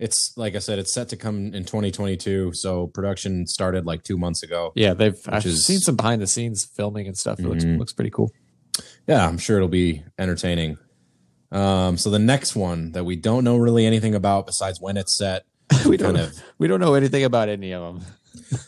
[0.00, 2.52] It's like I said, it's set to come in 2022.
[2.54, 4.72] So production started like two months ago.
[4.74, 7.38] Yeah, they've I've is- seen some behind the scenes filming and stuff.
[7.38, 7.78] It looks Mhm.
[7.78, 8.30] looks pretty cool.
[9.06, 10.78] Yeah, I'm sure it'll be entertaining.
[11.52, 15.16] Um, so the next one that we don't know really anything about besides when it's
[15.18, 15.44] set,
[15.86, 18.04] we don't kind of we don't know anything about any of them.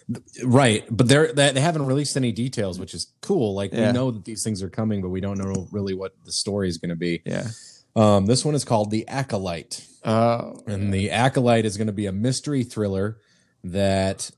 [0.45, 3.55] right, but they're they they haven't released any details, which is cool.
[3.55, 3.87] Like Yeah.
[3.87, 6.69] we know that these things are coming, but we don't know really what the story
[6.69, 7.23] is going to be.
[7.25, 7.49] Yeah.
[7.97, 9.87] Um, this one is called The Acolyte.
[10.05, 13.19] Uh, And the Acolyte is going to be a mystery thriller
[13.65, 14.31] that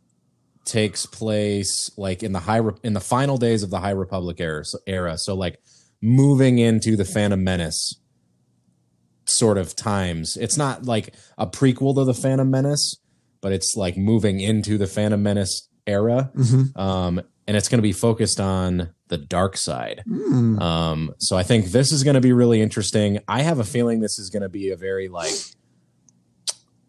[0.65, 4.41] takes place like in the high Re- in the final days of the High Republic
[4.41, 4.65] era.
[4.65, 5.19] So, era.
[5.19, 5.59] So like
[6.01, 7.97] moving into the Phantom Menace
[9.27, 10.37] sort of times.
[10.37, 12.97] It's not like a prequel to the Phantom Menace,
[13.41, 16.31] but it's like moving into the Phantom Menace era.
[16.77, 20.03] Um, and it's going to be focused on the dark side.
[20.07, 20.59] Hmm.
[20.59, 23.21] Um, so I think this is going to be really interesting.
[23.29, 25.35] I have a feeling this is going to be a very like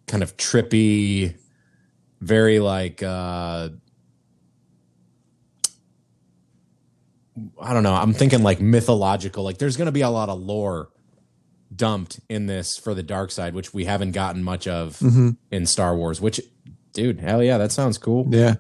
[0.08, 1.36] kind of trippy,
[2.22, 3.70] very like uh
[7.62, 7.94] I don't know.
[7.94, 9.44] I'm thinking like mythological.
[9.44, 10.90] Like there's going to be a lot of lore
[11.76, 15.02] dumped in this for the dark side, which we haven't gotten much of
[15.52, 16.22] in Star Wars.
[16.22, 16.40] Which,
[16.94, 18.26] dude, hell yeah, that sounds cool.
[18.30, 18.56] Yeah.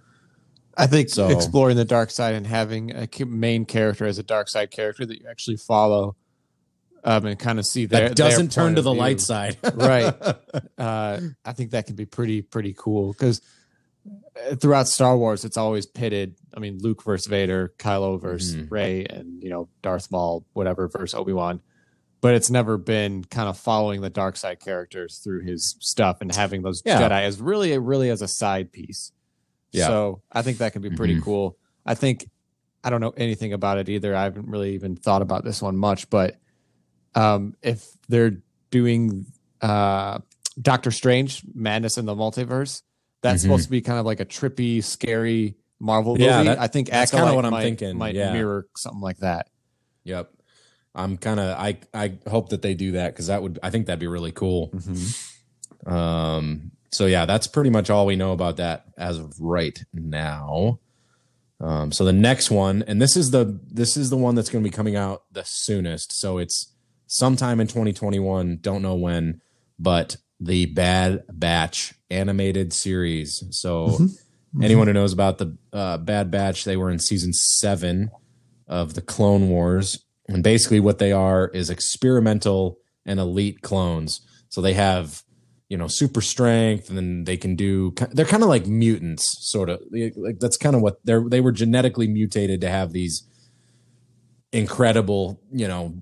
[0.77, 4.49] I think So- exploring the dark side and having a main character as a dark
[4.49, 6.15] side character that you actually follow
[7.03, 8.99] um, and kind of see their, That doesn't their turn to the view.
[8.99, 10.13] light side, right.
[10.77, 13.41] Uh, I think that can be pretty pretty cool because
[14.59, 16.35] throughout Star Wars, it's always pitted.
[16.55, 18.71] I mean, Luke versus Vader, Kylo versus Mhm.
[18.71, 21.61] Rey, and you know Darth Maul, whatever versus Obi Wan.
[22.21, 26.33] But it's never been kind of following the dark side characters through his stuff and
[26.33, 27.01] having those Yeah.
[27.01, 29.11] Jedi as really really as a side piece.
[29.75, 29.87] Yeah.
[29.87, 31.23] So I think that can be pretty Mhm.
[31.23, 31.57] cool.
[31.85, 32.29] I think
[32.83, 34.15] I don't know anything about it either.
[34.15, 36.37] I haven't really even thought about this one much, but
[37.15, 38.37] um, if they're
[38.71, 39.25] doing
[39.61, 40.19] uh,
[40.61, 42.83] Doctor Strange, Madness in the Multiverse,
[43.21, 43.41] that's Mhm.
[43.43, 46.25] supposed to be kind of like a trippy, scary Marvel movie.
[46.25, 48.31] Yeah, that- I think that's kinda what I'm might, thinking, Might yeah.
[48.33, 49.47] mirror something like that.
[50.03, 50.31] Yep.
[50.93, 53.87] I'm kind of I I hope that they do that because that would I think
[53.87, 54.71] that'd be really cool.
[55.85, 56.71] Um.
[56.95, 60.79] So yeah, that's pretty much all we know about that as of right now.
[61.59, 61.91] Um.
[61.91, 64.69] So the next one, and this is the this is the one that's going to
[64.69, 66.17] be coming out the soonest.
[66.19, 66.73] So it's
[67.07, 68.59] sometime in 2021.
[68.61, 69.41] Don't know when,
[69.79, 73.43] but the Bad Batch animated series.
[73.51, 73.97] So
[74.61, 78.11] anyone who knows about the uh, Bad Batch, they were in season seven
[78.67, 80.03] of the Clone Wars.
[80.27, 84.21] And basically, what they are is experimental and elite clones.
[84.49, 85.23] So they have,
[85.69, 87.93] you know, super strength, and then they can do.
[88.11, 89.81] They're kind of like mutants, sort of.
[89.91, 91.23] Like that's kind of what they're.
[91.27, 93.27] They were genetically mutated to have these
[94.51, 96.01] incredible, you know,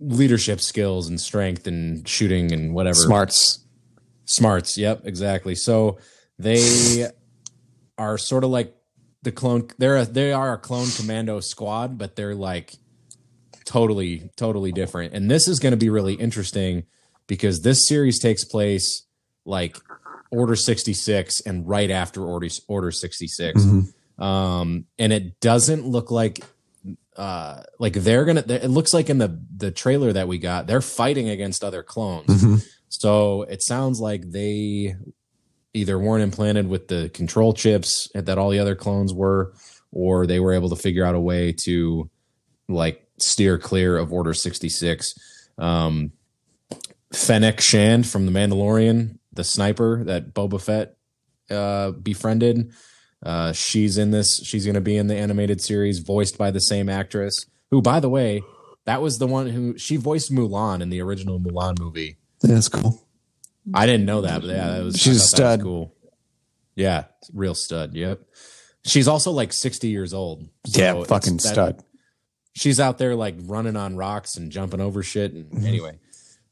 [0.00, 3.64] leadership skills and strength and shooting and whatever Smarts.
[4.24, 4.76] Smarts.
[4.76, 5.54] Yep, exactly.
[5.54, 5.98] So
[6.38, 7.08] they
[7.98, 8.74] are sort of like
[9.22, 9.68] the clone.
[9.78, 12.74] They're a, they are a clone commando squad, but they're like
[13.64, 15.12] totally totally different.
[15.12, 16.84] And this is going to be really interesting
[17.26, 19.06] because this series takes place
[19.44, 19.76] like
[20.30, 23.28] Order sixty six and right after Order Order sixty
[24.18, 26.40] Um, and it doesn't look like
[27.16, 30.82] uh like they're gonna it looks like in the the trailer that we got they're
[30.82, 32.26] fighting against other clones.
[32.88, 34.96] So it sounds like they
[35.74, 39.52] either weren't implanted with the control chips that all the other clones were,
[39.92, 42.08] or they were able to figure out a way to
[42.68, 45.14] like steer clear of Order 66.
[45.58, 46.12] Um,
[47.12, 50.96] Fennec Shand from The Mandalorian, the sniper that Boba Fett
[51.50, 52.72] uh, befriended.
[53.24, 54.40] Uh, she's in this.
[54.44, 57.46] She's going to be in the animated series, voiced by the same actress.
[57.70, 58.42] Who, by the way,
[58.84, 62.18] that was the one who she voiced Mulan in the original Mulan movie.
[62.42, 63.02] That's cool.
[63.74, 65.62] I didn't know that, but yeah, that was She's a thought that was stud.
[65.62, 65.94] cool.
[66.76, 67.94] Yeah, real stud.
[67.94, 68.20] Yep.
[68.84, 70.48] She's also like 60 years old.
[70.66, 71.82] So yeah, fucking that- stud.
[72.52, 75.32] She's out there like running on rocks and jumping over shit.
[75.32, 75.66] And Mm-hmm.
[75.66, 75.98] anyway,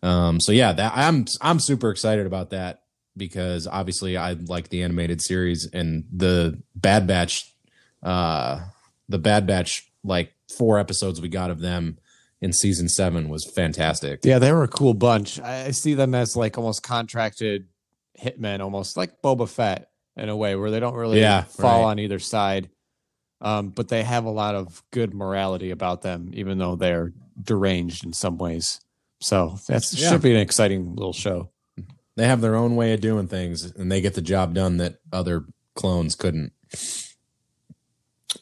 [0.04, 2.82] um, so yeah, that I'm I'm super excited about that
[3.16, 7.52] because obviously I like the animated series and the Bad Batch,
[8.02, 8.60] uh,
[9.08, 11.98] the Bad Batch like four episodes we got of them
[12.40, 14.20] in season seven was fantastic.
[14.24, 15.40] Yeah, they were a cool bunch.
[15.40, 17.68] I see them as like almost contracted
[18.20, 21.90] hitmen, almost like Boba Fett in a way, where they don't really Yeah, fall right.
[21.92, 22.68] on either side.
[23.40, 27.12] Um, but they have a lot of good morality about them, even though they're
[27.42, 28.80] deranged in some ways.
[29.24, 30.10] So that Yeah.
[30.10, 31.48] should be an exciting little show.
[32.16, 34.98] they have their own way of doing things and they get the job done that
[35.12, 36.52] other clones couldn't.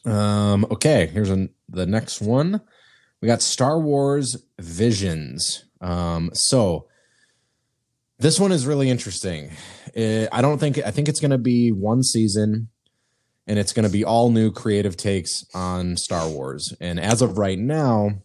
[0.05, 2.61] Um okay here's an, the next one.
[3.21, 5.65] We got star wars visions.
[5.81, 6.87] Um so
[8.19, 9.51] this one is really interesting.
[9.97, 12.67] Uh, i don't think i think it's going to be one season
[13.47, 16.73] and it's going to be all new creative takes on star wars.
[16.81, 18.21] And as of right now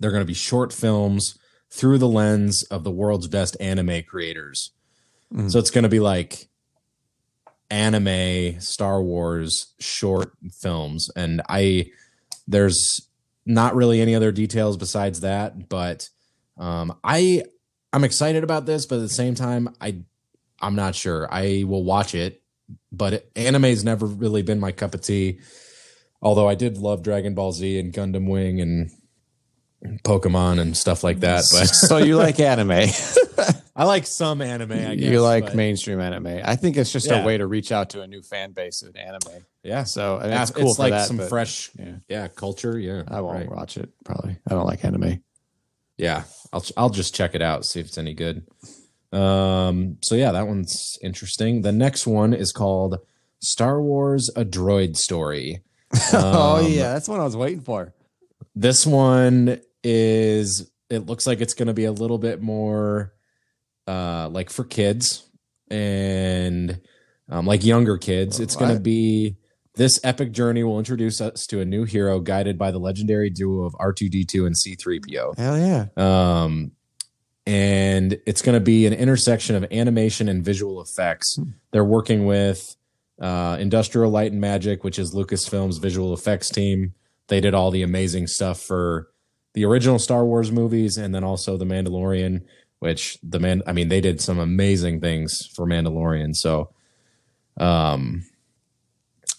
[0.00, 1.36] they're going to be short films
[1.70, 4.72] through the lens of the world's best anime creators.
[5.32, 5.50] Mm.
[5.50, 6.48] So it's going to be like
[7.70, 11.90] anime Star Wars short films and I
[12.46, 13.06] there's
[13.44, 16.08] not really any other details besides that, but
[16.56, 17.42] um I
[17.92, 20.02] I'm excited about this, but at the same time I
[20.60, 21.28] I'm not sure.
[21.30, 22.42] I will watch it,
[22.90, 25.40] but anime's never really been my cup of tea.
[26.20, 28.90] Although I did love Dragon Ball Z and Gundam Wing and
[30.04, 31.44] Pokemon and stuff like that.
[31.52, 32.70] But so you like anime?
[33.76, 34.72] I like some anime.
[34.72, 36.40] I guess, you like but- mainstream anime.
[36.44, 37.22] I think it's just Yeah.
[37.22, 39.44] a way to reach out to a new fan base in anime.
[39.62, 41.96] Yeah, So and Yeah, it's cool for like that, some but fresh, yeah.
[42.08, 42.28] yeah.
[42.28, 42.78] culture.
[42.78, 43.50] Yeah, I won't right.
[43.56, 43.90] watch it.
[44.04, 44.36] Probably.
[44.48, 45.22] I don't like anime.
[45.96, 48.46] Yeah, I'll I'll just check it out, see if it's any good.
[49.12, 51.62] Um, so yeah, that one's interesting.
[51.62, 52.98] The next one is called
[53.40, 55.62] Star Wars: A Droid Story.
[56.12, 57.94] oh Um, yeah, that's what I was waiting for.
[58.54, 63.12] This one is it looks like it's going to be a little bit more
[63.86, 65.28] uh like for kids
[65.70, 66.80] and
[67.28, 68.40] um like younger kids.
[68.40, 69.36] It's going to be
[69.78, 73.64] this epic journey will introduce us to a new hero guided by the legendary duo
[73.64, 75.38] of R2D2 and C3PO.
[75.38, 75.86] Hell yeah.
[75.96, 76.72] Um,
[77.46, 81.38] and it's going to be an intersection of animation and visual effects.
[81.70, 82.76] They're working with
[83.22, 86.94] uh, Industrial Light and Magic, which is Lucasfilm's visual effects team.
[87.28, 89.08] They did all the amazing stuff for
[89.58, 92.42] the original Star Wars movies and then also The Mandalorian,
[92.78, 96.36] which the man, I mean, they did some amazing things for Mandalorian.
[96.36, 96.70] So,
[97.56, 98.24] um,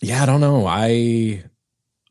[0.02, 0.66] yeah, I don't know.
[0.68, 1.46] I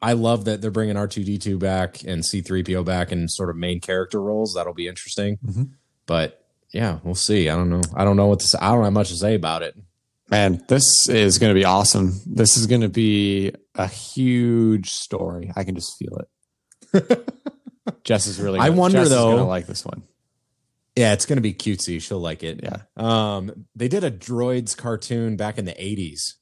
[0.00, 4.22] I love that they're bringing R2D2 back and C3PO back in sort of main character
[4.22, 4.54] roles.
[4.54, 5.36] That'll be interesting.
[5.44, 5.70] Mhm.
[6.06, 6.42] But
[6.72, 7.50] yeah, we'll see.
[7.50, 7.82] I don't know.
[7.94, 8.58] I don't know what to say.
[8.58, 9.76] I don't have much to say about it.
[10.30, 12.14] Man, this is going to be awesome.
[12.24, 15.52] This is going to be a huge story.
[15.56, 17.34] I can just feel it.
[18.04, 18.58] Jess is really.
[18.58, 20.02] I gonna- wonder, Jess is though- gonna like this one.
[20.96, 22.00] Yeah, it's going to be cutesy.
[22.02, 22.60] She'll like it.
[22.60, 22.78] Yeah.
[22.96, 26.34] Um, they did a droids cartoon back in the 80s.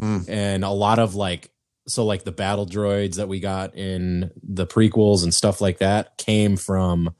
[0.00, 0.26] Mm.
[0.28, 1.50] And a lot of like,
[1.86, 6.16] so like the battle droids that we got in the prequels and stuff like that
[6.16, 7.14] came from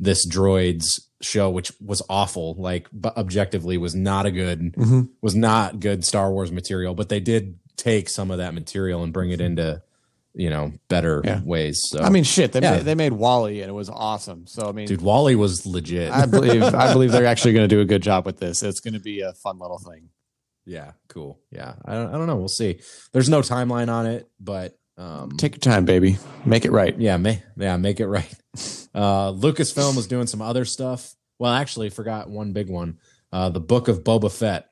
[0.00, 0.86] this droids
[1.22, 2.54] show, which was awful.
[2.58, 5.08] Like, but objectively was not a good, Mhm.
[5.22, 9.12] was not good Star Wars material, but they did take some of that material and
[9.12, 9.80] bring it into,
[10.38, 11.40] you know, better Yeah.
[11.44, 11.80] ways.
[11.88, 12.52] So, I mean, shit.
[12.52, 12.76] They Yeah.
[12.76, 14.46] made, they made WALL-E, and it was awesome.
[14.46, 16.12] So I mean, dude, WALL-E was legit.
[16.12, 18.62] I believe I believe they're actually going to do a good job with this.
[18.62, 20.10] It's going to be a fun little thing.
[20.66, 21.40] Yeah, cool.
[21.50, 22.36] Yeah, I don't, I don't know.
[22.36, 22.80] We'll see.
[23.12, 26.18] There's no timeline on it, but um, Take your time, baby.
[26.44, 26.98] Make it right.
[26.98, 28.32] yeah, ma- yeah, make it right.
[28.94, 31.14] Uh, Lucasfilm was doing some other stuff.
[31.38, 32.98] Well, actually, forgot one big one.
[33.32, 34.68] Uh, the Book of Boba Fett.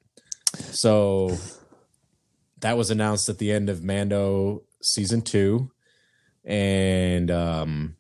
[0.73, 1.37] So
[2.61, 5.71] that was announced at the end of Mando season two,
[6.45, 7.97] and um,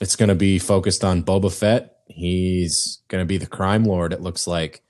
[0.00, 1.98] it's going to be focused on Boba Fett.
[2.06, 4.12] He's going to be the crime lord.
[4.12, 4.82] It looks like,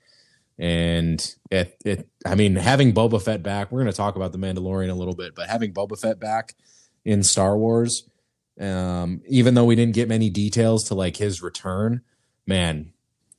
[0.57, 2.07] and it it.
[2.25, 3.71] I mean, having Boba Fett back.
[3.71, 6.55] We're going to talk about the Mandalorian a little bit, but having Boba Fett back
[7.03, 8.09] in Star Wars,
[8.59, 12.01] um, even though we didn't get many details to like his return,
[12.47, 12.93] man,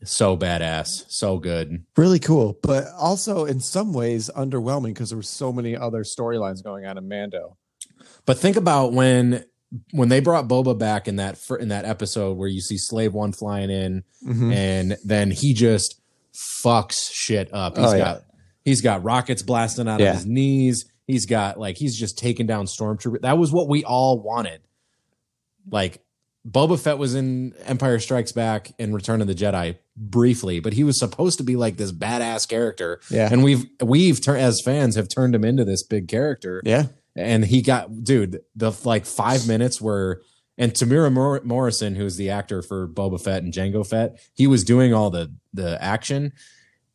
[0.05, 1.85] so badass, so good.
[1.97, 6.63] Really cool, but also in some ways underwhelming because there were so many other storylines
[6.63, 7.57] going on in Mando.
[8.27, 9.45] But think about when
[9.93, 13.33] when they brought Boba back in that in that episode where you see Slave One
[13.33, 14.53] flying in, Mhm.
[14.55, 16.01] and then he just
[16.65, 17.77] fucks shit up.
[17.77, 17.99] He's Oh, yeah.
[18.05, 18.23] got
[18.65, 20.11] he's got rockets blasting out Yeah.
[20.11, 20.85] of his knees.
[21.07, 23.21] He's got like he's just taking down stormtrooper.
[23.23, 24.61] That was what we all wanted.
[25.71, 26.01] Like
[26.49, 30.85] Boba Fett was in Empire Strikes Back and Return of the Jedi briefly, but he
[30.85, 33.01] was supposed to be like this badass character.
[33.11, 33.29] Yeah.
[33.33, 36.87] And we've we've as fans have turned him into this big character Yeah,
[37.17, 40.21] and he got dude the like five minutes where
[40.59, 44.63] and Temuera Mor- Morrison, who's the actor for Boba Fett and Django Fett, he was
[44.65, 46.33] doing all the the action.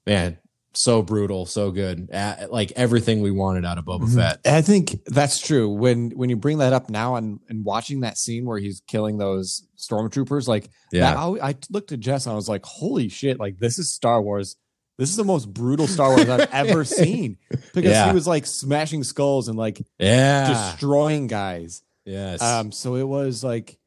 [0.07, 0.39] Man,
[0.73, 4.15] so brutal, so good, A- like everything we wanted out of Boba Mhm.
[4.15, 4.39] Fett.
[4.45, 5.69] I think that's true.
[5.69, 9.17] When when you bring that up now and and watching that scene where he's killing
[9.17, 13.09] those stormtroopers, like Yeah, that, I, I looked at Jess and I was like, "Holy
[13.09, 13.39] shit!
[13.39, 14.55] Like this is Star Wars.
[14.97, 17.37] This is the most brutal Star Wars I've ever seen."
[17.73, 18.07] Because Yeah.
[18.09, 21.81] he was like smashing skulls and like yeah, destroying guys.
[22.05, 23.77] yes, Um, so it was like,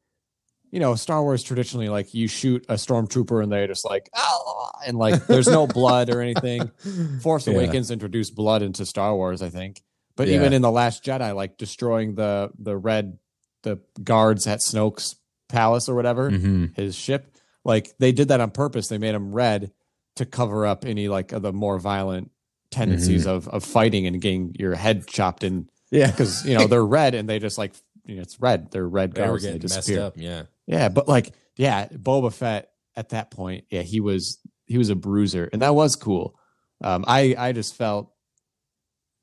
[0.71, 4.71] you know, Star Wars traditionally, like you shoot a stormtrooper and they're just like, oh,
[4.87, 6.69] and like there's no blood or anything.
[7.23, 7.55] Force Yeah.
[7.55, 9.83] Awakens introduced blood into Star Wars, I think.
[10.17, 10.37] But Yeah.
[10.37, 13.19] even in the Last Jedi, like destroying the the red
[13.63, 15.17] the guards at Snoke's
[15.49, 16.75] palace or whatever, Mhm.
[16.77, 18.89] his ship, like they did that on purpose.
[18.89, 19.71] They made him red
[20.17, 22.31] to cover up any like of the more violent
[22.71, 23.31] tendencies Mm-hmm.
[23.37, 27.15] of of fighting and getting your head chopped in yeah, because you know they're red
[27.15, 27.73] and they just like
[28.05, 28.71] you know it's red.
[28.71, 29.45] They're red they were guards.
[29.45, 30.07] and getting They messed disappear.
[30.07, 30.15] up.
[30.17, 34.91] Yeah, Yeah, but like yeah, Boba Fett at that point, yeah, he was he was
[34.91, 36.39] a bruiser, and that was cool.
[36.83, 38.13] Um, I I just felt,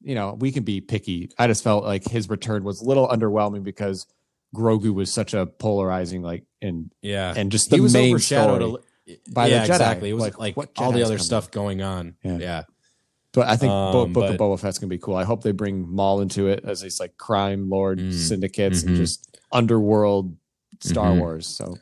[0.02, 1.30] you know, we can be picky.
[1.38, 4.08] I just felt like his return was a little underwhelming because
[4.56, 8.62] Grogu was such a polarizing like and yeah, and just the he was main overshadowed
[8.62, 8.84] story.
[9.32, 9.66] By the Jedi.
[9.70, 10.10] exactly.
[10.10, 12.16] It was Like, like, what all the other stuff going on.
[12.24, 12.38] Yeah.
[12.38, 12.64] Yeah.
[13.34, 15.16] But I think Um, Book but- of Boba Fett's gonna be cool.
[15.16, 18.88] I hope they bring Maul into it as these like crime lord Mm, syndicates mhm.
[18.88, 20.36] and just underworld
[20.82, 21.20] Star Mhm.
[21.20, 21.48] Wars.
[21.48, 21.78] So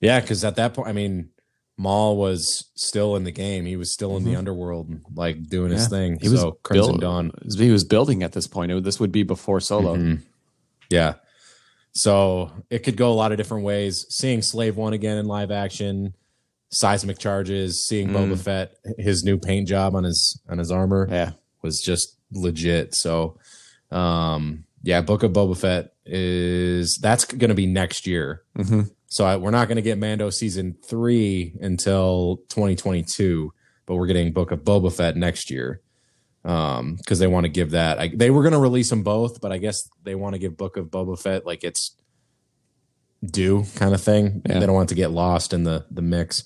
[0.00, 1.30] Yeah, because at that point, I mean,
[1.78, 3.66] Maul was still in the game.
[3.66, 4.38] He was still in the Mhm.
[4.38, 6.18] underworld, like doing his thing.
[6.20, 7.30] he was so Crimson build- Dawn.
[7.58, 8.72] He was building at this point.
[8.72, 9.96] It, this would be before Solo.
[9.96, 10.22] Mhm.
[10.90, 11.14] Yeah.
[11.92, 14.06] So it could go a lot of different ways.
[14.10, 16.14] Seeing Slave One again in live action,
[16.70, 18.14] seismic charges, seeing Mm.
[18.14, 21.32] Boba Fett, his new paint job on his on his armor Yeah.
[21.62, 22.94] was just legit.
[22.94, 23.38] So,
[23.90, 28.42] um, yeah, Book of Boba Fett is that's going to be next year.
[28.56, 33.52] hmm So I, we're not going to get Mando season three until 2022,
[33.86, 35.80] but we're getting Book of Boba Fett next year
[36.44, 37.98] um, because they want to give that.
[37.98, 40.56] I, they were going to release them both, but I guess they want to give
[40.56, 41.96] Book of Boba Fett like it's
[43.24, 44.42] due kind of thing.
[44.46, 44.58] Yeah.
[44.58, 46.44] They don't want to get lost in the the mix.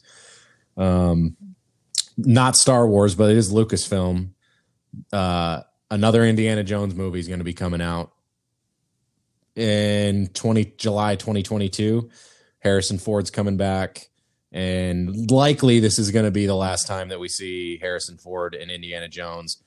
[0.77, 1.37] Um,
[2.17, 4.31] not Star Wars, but it is Lucasfilm.
[5.13, 8.13] Uh, another Indiana Jones movie is going to be coming out
[9.55, 12.11] in 20 July 2022.
[12.61, 14.11] Harrison Ford's coming back
[14.53, 18.55] and likely this is going to be the last time that we see Harrison Ford
[18.55, 19.63] in Indiana Jones.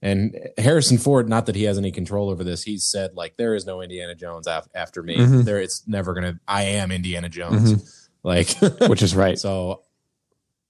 [0.00, 3.54] And Harrison Ford, not that he has any control over this, he's said like there
[3.56, 5.16] is no Indiana Jones af- after me.
[5.16, 5.44] Mhm.
[5.44, 6.38] There, it's never gonna.
[6.46, 8.08] I am Indiana Jones.
[8.22, 8.50] Like,
[8.88, 9.38] Which is right.
[9.38, 9.82] so,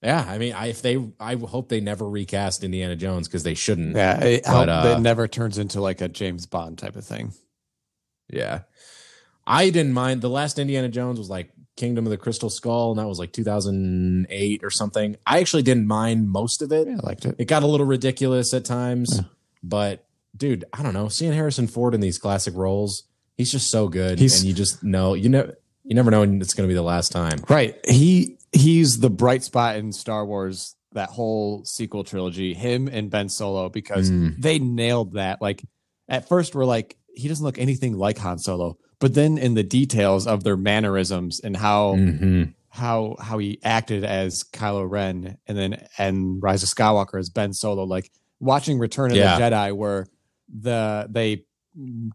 [0.02, 0.24] yeah.
[0.26, 3.96] I mean, I if they, I hope they never recast Indiana Jones because they shouldn't.
[3.96, 4.18] Yeah.
[4.18, 7.32] I But, uh, it never turns into like a James Bond type of thing.
[8.30, 8.60] Yeah.
[9.46, 10.20] I didn't mind.
[10.20, 13.32] The last Indiana Jones was like Kingdom of the Crystal Skull, and that was like
[13.32, 15.16] 2008 or something.
[15.26, 16.88] I actually didn't mind most of it.
[16.88, 17.36] Yeah, I liked it.
[17.38, 19.22] It got a little ridiculous at times, Yeah.
[19.62, 20.04] but
[20.36, 21.08] dude, I don't know.
[21.08, 23.04] Seeing Harrison Ford in these classic roles,
[23.36, 25.52] he's just so good, He's- and you just know you know
[25.84, 27.38] you never know when it's going to be the last time.
[27.48, 27.76] Right.
[27.88, 33.28] He he's the bright spot in Star Wars that whole sequel trilogy, him and Ben
[33.28, 34.40] Solo, because Mm.
[34.40, 35.40] they nailed that.
[35.40, 35.62] Like
[36.08, 38.78] at first we're like, he doesn't look anything like Han Solo.
[39.00, 44.04] But then in the details of their mannerisms and how hmm how how he acted
[44.04, 49.10] as Kylo Ren and then and Rise of Skywalker as Ben Solo, like watching Return
[49.10, 49.36] of Yeah.
[49.38, 50.06] the Jedi where
[50.48, 51.44] the they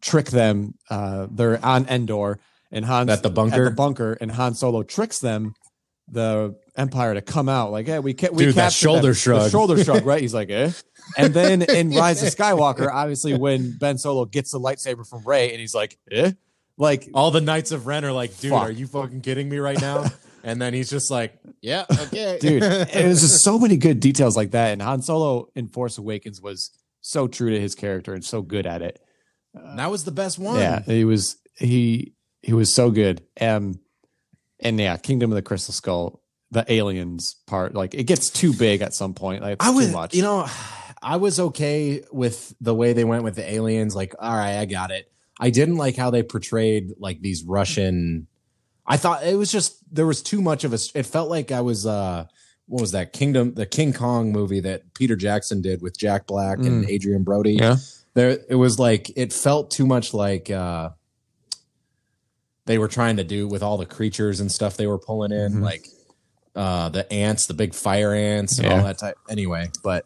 [0.02, 2.40] trick them, uh they're on Endor
[2.72, 3.66] and Han At the bunker?
[3.66, 5.54] at the bunker, and Han Solo tricks them,
[6.08, 7.72] the Empire, to come out.
[7.72, 8.34] Like, hey, we can't.
[8.34, 9.10] We Dude, that shoulder them.
[9.10, 9.52] The shrug.
[9.52, 10.22] shoulder shrug, right?
[10.22, 10.72] He's like, eh.
[11.18, 15.52] And then in Rise of Skywalker, obviously, when Ben Solo gets the lightsaber from Rey,
[15.52, 16.32] and he's like, eh,
[16.78, 18.64] like, All the Knights of Ren are like, dude, Fuck.
[18.64, 20.06] are you fucking kidding me right now?
[20.44, 24.36] and then he's just like, yeah, okay, dude, it was just so many good details
[24.36, 24.72] like that.
[24.74, 26.72] And Han Solo in Force Awakens was
[27.02, 29.00] so true to his character and so good at it.
[29.54, 30.60] that was the best one.
[30.60, 33.24] Yeah, he was he he was so good.
[33.40, 33.80] Um,
[34.60, 36.22] and yeah, Kingdom of the Crystal Skull,
[36.52, 39.42] the aliens part, like it gets too big at some point.
[39.42, 40.14] Like I was, too much.
[40.14, 40.48] you know,
[41.02, 43.96] I was okay with the way they went with the aliens.
[43.96, 45.12] Like, all right, I got it.
[45.44, 48.28] I didn't like how they portrayed like these Russian.
[48.88, 50.80] I thought it was just there was too much of a.
[50.96, 51.86] It felt like I was.
[51.86, 52.26] uh
[52.68, 53.54] What was that Kingdom?
[53.54, 57.56] The King Kong movie that Peter Jackson did with Jack Black and Adrien Brody.
[57.56, 57.76] yeah,
[58.14, 60.50] There, it was like it felt too much like.
[60.50, 60.92] uh
[62.66, 65.56] they were trying to do with all the creatures and stuff they were pulling in,
[65.56, 65.62] Mhm.
[65.62, 65.86] like
[66.56, 68.78] uh the ants, the big fire ants, and Yeah.
[68.78, 69.18] all that type.
[69.30, 70.06] Anyway, but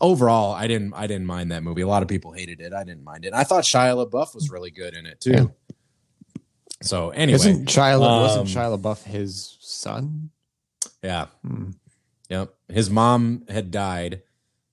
[0.00, 1.82] overall, I didn't I didn't mind that movie.
[1.82, 2.72] A lot of people hated it.
[2.72, 3.32] I didn't mind it.
[3.34, 5.30] I thought Shia LaBeouf was really good in it too.
[5.30, 5.44] Yeah.
[6.82, 10.30] So anyway, isn't Shia La- wasn't um, Shia LaBeouf his son?
[11.02, 11.70] yeah, Hmm.
[12.28, 12.54] yep.
[12.68, 14.22] His mom had died.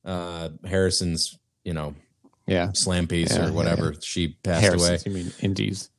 [0.03, 1.95] Uh Harrison's, you know,
[2.47, 3.95] Yeah, slam piece Yeah, or yeah, whatever.
[4.01, 4.85] She passed away.
[4.87, 5.11] Harrison.
[5.11, 5.89] You mean Indies?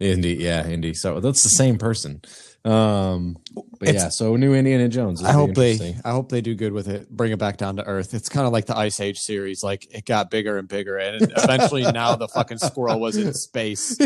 [0.00, 0.92] Indy, yeah, Indy.
[0.94, 2.20] So that's the same person.
[2.66, 3.36] Um,
[3.78, 5.22] but It's- yeah, so new Indiana Jones.
[5.22, 5.96] I hope they.
[6.04, 7.08] I hope they do good with it.
[7.08, 8.12] Bring it back down to earth.
[8.12, 9.62] It's kind of like the Ice Age series.
[9.62, 13.96] Like it got bigger and bigger, and eventually now the fucking squirrel was in space,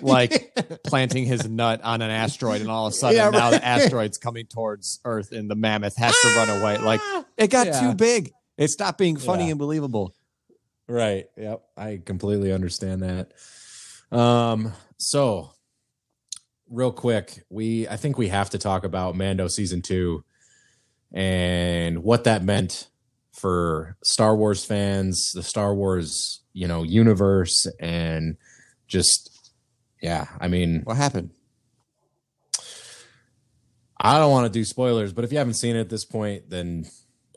[0.00, 3.62] like planting his nut on an asteroid, and all of a sudden Yeah, now the
[3.64, 6.78] asteroid's coming towards Earth, and the mammoth has to run away.
[6.78, 7.00] Like
[7.36, 7.80] it got Yeah.
[7.80, 8.32] too big.
[8.56, 9.50] It stopped being funny Yeah.
[9.50, 10.14] and believable.
[10.88, 11.26] Right.
[11.36, 11.62] Yep.
[11.76, 13.32] I completely understand that.
[14.16, 15.50] Um, so
[16.70, 20.24] real quick, we I think we have to talk about Mando season two
[21.12, 22.88] and what that meant
[23.32, 28.36] for Star Wars fans, the Star Wars, you know, universe, and
[28.86, 29.52] just
[30.00, 31.30] yeah, I mean, What happened?
[34.02, 36.48] I don't want to do spoilers, but if you haven't seen it at this point,
[36.48, 36.86] then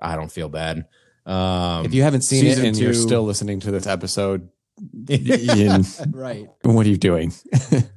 [0.01, 0.85] I don't feel bad.
[1.25, 4.49] Um If you haven't seen it and you're still listening to this episode,
[5.09, 6.47] Ian, right.
[6.63, 7.33] what are you doing?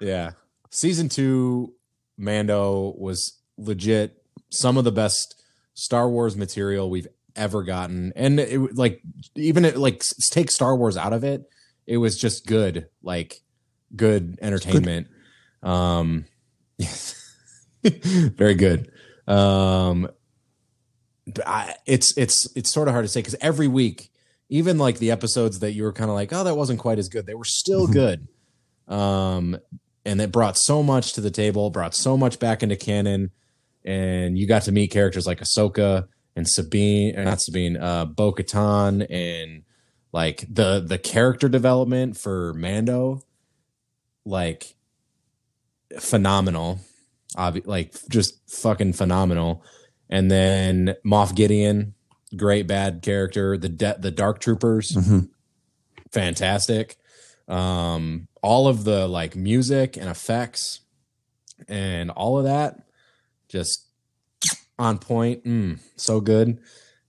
[0.00, 0.32] Yeah.
[0.70, 1.74] Season two,
[2.16, 5.42] Mando was legit some of the best
[5.74, 8.12] Star Wars material we've ever gotten.
[8.16, 9.02] And it like
[9.36, 11.48] even it, like take Star Wars out of it,
[11.86, 13.40] it was just good, like
[13.94, 15.08] good entertainment.
[15.62, 16.24] Um,
[17.84, 18.90] very good.
[19.26, 20.08] Um,
[21.46, 24.10] I, it's it's it's sort of hard to say because every week,
[24.48, 27.08] even like the episodes that you were kind of like, oh, that wasn't quite as
[27.08, 27.92] good, they were still Mhm.
[27.92, 28.28] good.
[28.88, 29.58] Um,
[30.10, 33.30] and it brought so much to the table, brought so much back into canon,
[33.84, 39.06] and you got to meet characters like Ahsoka and Sabine, not Sabine, uh, Bo Katan,
[39.08, 39.62] and
[40.12, 43.22] like the the character development for Mando,
[44.24, 44.74] like
[45.98, 46.80] phenomenal,
[47.36, 49.62] obvi- like just fucking phenomenal.
[50.08, 51.94] And then Moff Gideon,
[52.36, 53.56] great bad character.
[53.56, 55.28] The de- the Dark Troopers, Mhm.
[56.10, 56.96] fantastic.
[57.50, 60.80] Um, all of the like music and effects
[61.68, 62.80] and all of that,
[63.48, 63.86] just
[64.78, 65.44] on point.
[65.44, 66.60] Mm, so good.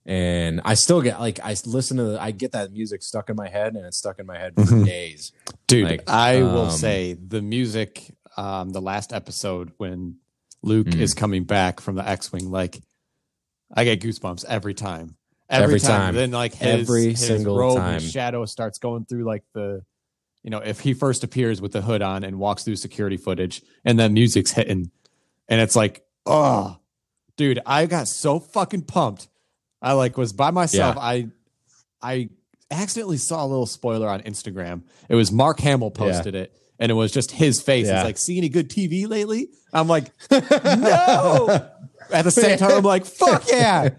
[0.04, 3.36] And I still get like I listen to the, I get that music stuck in
[3.36, 4.84] my head and it's stuck in my head for Mhm.
[4.84, 5.32] days.
[5.68, 10.16] Dude, Like, I will um, say the music, um, the last episode when
[10.62, 11.00] Luke Mm.
[11.00, 12.82] is coming back from the X-wing, like
[13.72, 15.16] I get goosebumps every time.
[15.48, 15.90] Every, Every time.
[15.90, 16.14] time.
[16.16, 18.00] Then like his, Every his single robe, time.
[18.00, 19.82] shadow starts going through like the,
[20.42, 23.62] you know, if he first appears with the hood on and walks through security footage,
[23.84, 24.90] and then music's hitting,
[25.48, 26.78] and it's like, oh,
[27.36, 29.28] dude, I got so fucking pumped.
[29.80, 30.96] I like was by myself.
[30.96, 31.02] Yeah.
[31.02, 31.28] I,
[32.02, 32.28] I
[32.70, 34.82] accidentally saw a little spoiler on Instagram.
[35.08, 37.86] It was Mark Hamill posted it, and it was just his face.
[37.86, 37.98] Yeah.
[38.00, 39.48] It's like, see any good TV lately?
[39.72, 41.68] I'm like, no.
[42.10, 43.90] At the same time, I'm like, fuck yeah.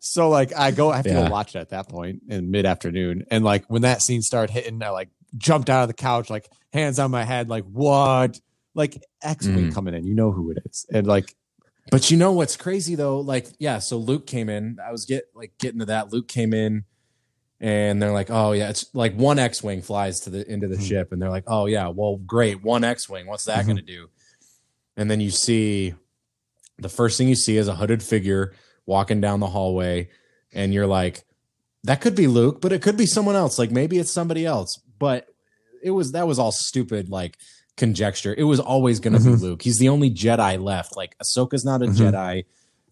[0.00, 1.24] So like, I go, I have to Yeah.
[1.26, 4.52] go watch it at that point in mid afternoon, and like when that scene started
[4.52, 8.38] hitting, I like jumped out of the couch, like hands on my head, like what?
[8.74, 9.74] Like X Wing Mm.
[9.74, 11.34] coming in, you know who it is, and like,
[11.90, 13.20] But you know what's crazy though?
[13.20, 14.78] Like, yeah, so Luke came in.
[14.86, 16.12] I was get like getting to that.
[16.12, 16.84] Luke came in
[17.60, 20.88] and they're like, Oh yeah, it's like one X-Wing flies to the into the Mhm.
[20.88, 23.26] ship, and they're like, Oh yeah, well, great, one X-Wing.
[23.26, 23.68] What's that Mhm.
[23.68, 24.08] gonna do?
[24.96, 25.94] And then you see
[26.78, 28.52] the first thing you see is a hooded figure
[28.86, 30.08] walking down the hallway,
[30.52, 31.24] and you're like,
[31.84, 33.58] That could be Luke, but it could be someone else.
[33.58, 34.78] Like maybe it's somebody else.
[35.02, 35.26] But
[35.82, 37.36] it was that was all stupid, like
[37.76, 38.32] conjecture.
[38.36, 39.24] It was always going to Mhm.
[39.40, 39.62] be Luke.
[39.62, 40.96] He's the only Jedi left.
[40.96, 41.96] Like Ahsoka's not a Mhm.
[41.96, 42.44] Jedi.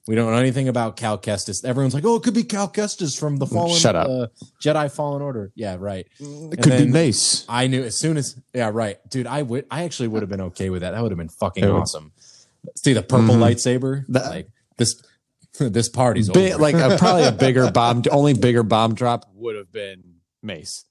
[0.08, 1.64] We don't know anything about Cal Kestis.
[1.64, 4.08] Everyone's like, "Oh, it could be Cal Kestis from the Fallen Shut up.
[4.08, 4.26] Uh,
[4.64, 6.06] Jedi Fallen Order." Yeah, right.
[6.18, 7.44] it could be Mace.
[7.48, 9.26] I knew as soon as yeah, right, dude.
[9.28, 9.66] I would.
[9.70, 10.92] I actually would have been okay with that.
[10.92, 12.10] That would have been fucking awesome.
[12.76, 13.40] See the purple Mhm.
[13.40, 14.04] lightsaber.
[14.08, 14.48] That- like
[14.78, 14.94] this.
[15.58, 16.58] this party's Bi- over.
[16.62, 20.02] like a, probably a bigger bomb, only bigger bomb drop would have been
[20.42, 20.84] Mace.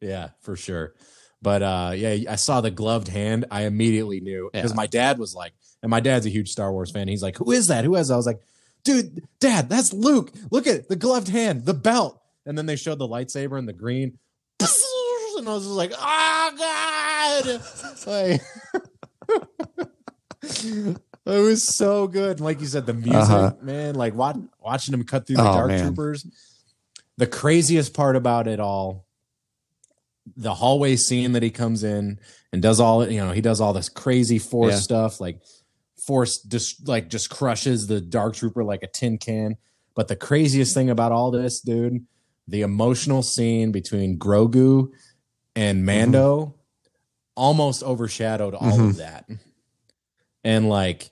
[0.00, 0.94] Yeah, for sure.
[1.42, 3.44] But uh yeah, I saw the gloved hand.
[3.50, 4.76] I immediately knew because Yeah.
[4.76, 7.08] my dad was like, and my dad's a huge Star Wars fan.
[7.08, 7.84] He's like, "Who is that?
[7.84, 8.40] Who is that?" I was like,
[8.84, 10.32] "Dude, dad, that's Luke.
[10.50, 13.72] Look at the gloved hand, the belt." And then they showed the lightsaber and the
[13.74, 14.18] green.
[15.38, 17.60] And I was just like, "Oh god!"
[18.06, 18.40] Like,
[20.42, 22.40] it was so good.
[22.40, 23.54] Like you said, the music, Uh-huh.
[23.62, 23.94] man.
[23.94, 25.80] Like watch, watching him cut through the Oh, dark man.
[25.86, 26.26] troopers.
[27.18, 29.05] The craziest part about it all
[30.36, 32.18] the hallway scene that he comes in
[32.52, 34.80] and does all you know he does all this crazy force Yeah.
[34.80, 35.40] stuff like
[36.06, 39.56] force just like just crushes the dark trooper like a tin can.
[39.94, 42.06] But the craziest thing about all this dude
[42.48, 44.88] the emotional scene between grogu
[45.56, 46.56] and mando mm-hmm.
[47.34, 48.98] almost overshadowed all of mm-hmm.
[48.98, 49.28] that.
[50.44, 51.10] And like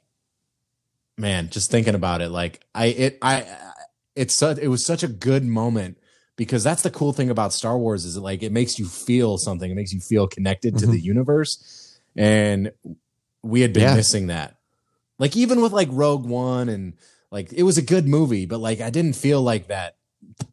[1.17, 3.47] man just thinking about it like i it i
[4.17, 5.97] it's such it was such a good moment
[6.37, 9.39] because that's the cool thing about Star Wars is it like it makes you feel
[9.39, 9.71] something.
[9.71, 10.91] It makes you feel connected to Mhm.
[10.93, 12.73] the universe, and
[13.43, 13.95] we had been Yeah.
[13.97, 14.57] missing that.
[15.19, 16.95] Like even with like Rogue One and
[17.31, 19.97] like it was a good movie, but like I didn't feel like that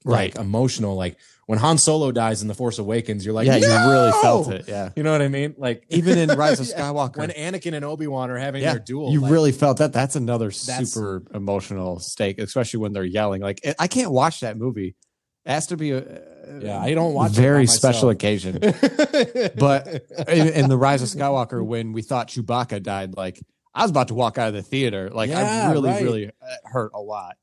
[0.04, 0.36] like Right.
[0.36, 0.96] emotional.
[0.96, 1.18] Like
[1.48, 4.66] when Han Solo dies in The Force Awakens, you're like, yeah, you really felt it.
[4.68, 4.90] Yeah.
[4.96, 5.56] You know what I mean?
[5.58, 7.18] Like Even in Rise of Skywalker.
[7.18, 9.94] when Anakin and Obi Wan are having yeah, their duel, you like, really felt that.
[9.94, 13.42] That's another That's- super emotional stake, especially when they're yelling.
[13.42, 14.96] Like I can't watch that movie.
[15.46, 16.22] It has to be a
[16.62, 16.80] yeah.
[16.80, 18.60] I don't watch very by special occasion.
[19.58, 19.88] but
[20.28, 23.40] in, in the Rise of Skywalker, when we thought Chewbacca died, like
[23.74, 25.10] I was about to walk out of the theater.
[25.10, 26.04] Like Yeah, I really, right.
[26.04, 26.32] really uh,
[26.66, 27.38] hurt a lot.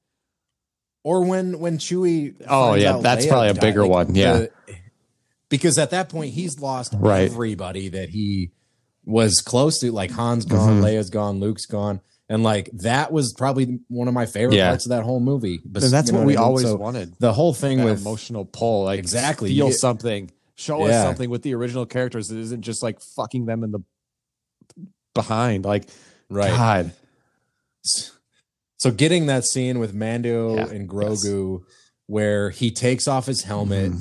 [1.02, 2.34] or when when Chewie.
[2.46, 4.46] Oh, yeah, that's Leia probably a died, bigger one, yeah.
[5.48, 7.30] because at that point he's lost Right.
[7.30, 8.52] everybody that he
[9.04, 9.90] was close to.
[9.90, 10.84] Like Han's gone, Mhm.
[10.84, 14.68] Leia's gone, Luke's gone, and like that was probably one of my favorite Yeah.
[14.68, 15.60] parts of that whole movie.
[15.64, 16.44] But And that's you know what we I mean?
[16.44, 17.14] always So wanted.
[17.18, 19.54] The whole thing That with emotional pull, like Exactly.
[19.54, 22.30] feel something, show us something with the original characters.
[22.30, 23.80] It isn't just like fucking them in the
[25.14, 25.64] behind.
[25.64, 25.88] Like
[26.28, 26.50] right.
[26.50, 26.92] God,
[28.76, 31.62] So getting that scene with Mando Yeah, and Grogu
[32.06, 33.98] where he takes off his helmet Mm-hmm.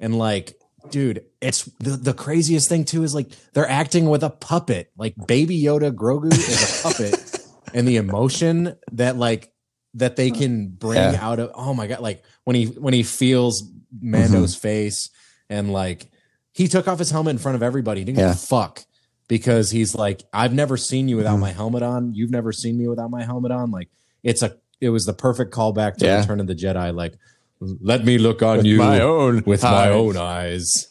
[0.00, 0.54] and like
[0.90, 4.90] dude, it's the, the craziest thing too is like they're acting with a puppet.
[4.96, 7.14] Like baby Yoda Grogu is a puppet
[7.74, 9.52] and the emotion that like
[9.94, 11.18] that they can bring Yeah.
[11.20, 13.62] out of oh my god, like when he when he feels
[14.00, 14.60] Mando's Mm-hmm.
[14.60, 15.10] face
[15.48, 16.10] and like
[16.52, 18.00] he took off his helmet in front of everybody.
[18.00, 18.28] He didn't Yeah.
[18.28, 18.84] give a fuck
[19.28, 21.40] because he's like, I've never seen you without Mhm.
[21.40, 22.14] my helmet on.
[22.14, 23.70] You've never seen me without my helmet on.
[23.70, 23.88] Like
[24.22, 26.20] it's a it was the perfect callback to Yeah.
[26.20, 26.94] Return of the Jedi.
[26.94, 27.14] Like,
[27.60, 30.88] let me look on With you my own with my own eyes.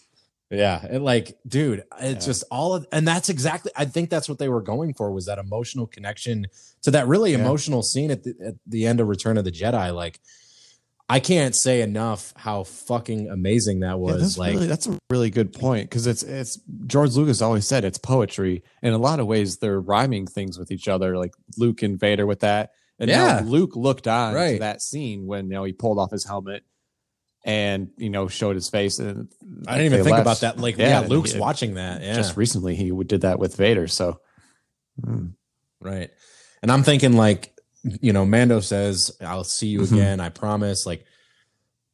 [0.57, 2.31] Yeah, and like, dude, it's Yeah.
[2.31, 3.71] just all of, and that's exactly.
[3.75, 6.47] I think that's what they were going for was that emotional connection
[6.83, 7.39] to that really Yeah.
[7.39, 9.93] emotional scene at the at the end of Return of the Jedi.
[9.93, 10.19] Like,
[11.07, 14.21] I can't say enough how fucking amazing that Yeah, was.
[14.21, 17.83] that's like, really that's a really good point because it's it's George Lucas always said
[17.85, 18.63] it's poetry.
[18.81, 22.25] In a lot of ways, they're rhyming things with each other, like Luke and Vader
[22.25, 22.71] with that.
[22.97, 23.41] And Yeah.
[23.41, 26.63] now Luke looked on to that scene when you know he pulled off his helmet
[27.45, 28.99] and you know showed his face.
[28.99, 29.29] And
[29.67, 30.21] I didn't even think left.
[30.23, 30.59] about that.
[30.59, 32.01] Like, yeah, and Luke's watching that.
[32.01, 33.87] Yeah, Just recently, he did that with Vader.
[33.87, 34.19] So,
[35.01, 35.27] hmm.
[35.79, 36.09] Right.
[36.63, 39.91] And I'm thinking like, you know, Mando says, I'll see you Mhm.
[39.93, 40.19] again.
[40.19, 40.87] I promise.
[40.87, 41.05] Like,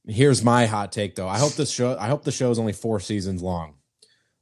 [0.08, 1.28] here's my hot take though.
[1.28, 3.76] I hope this show, I hope the show is only four seasons long.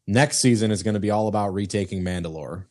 [0.06, 2.66] Next season is going to be all about retaking Mandalore.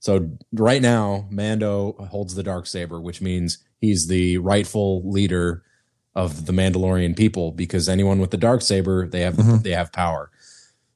[0.00, 5.62] So right now, Mando holds the dark saber, which means he's the rightful leader
[6.14, 9.62] of the Mandalorian people because anyone with the dark saber, they have Mhm.
[9.62, 10.30] they have power.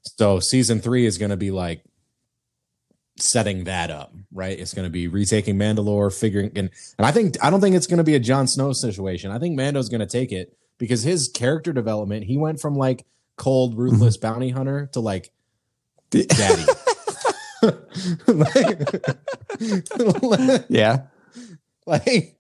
[0.03, 1.83] So season 3 is going to be like
[3.19, 4.59] setting that up, right?
[4.59, 7.87] It's going to be retaking Mandalore, figuring and and I think I don't think it's
[7.87, 9.31] going to be a Jon Snow situation.
[9.31, 13.07] I think Mando's going to take it because his character development, he went from like
[13.37, 15.31] cold, ruthless bounty hunter to like
[16.11, 16.65] daddy.
[18.27, 18.81] like,
[20.69, 21.03] yeah,
[21.87, 22.37] like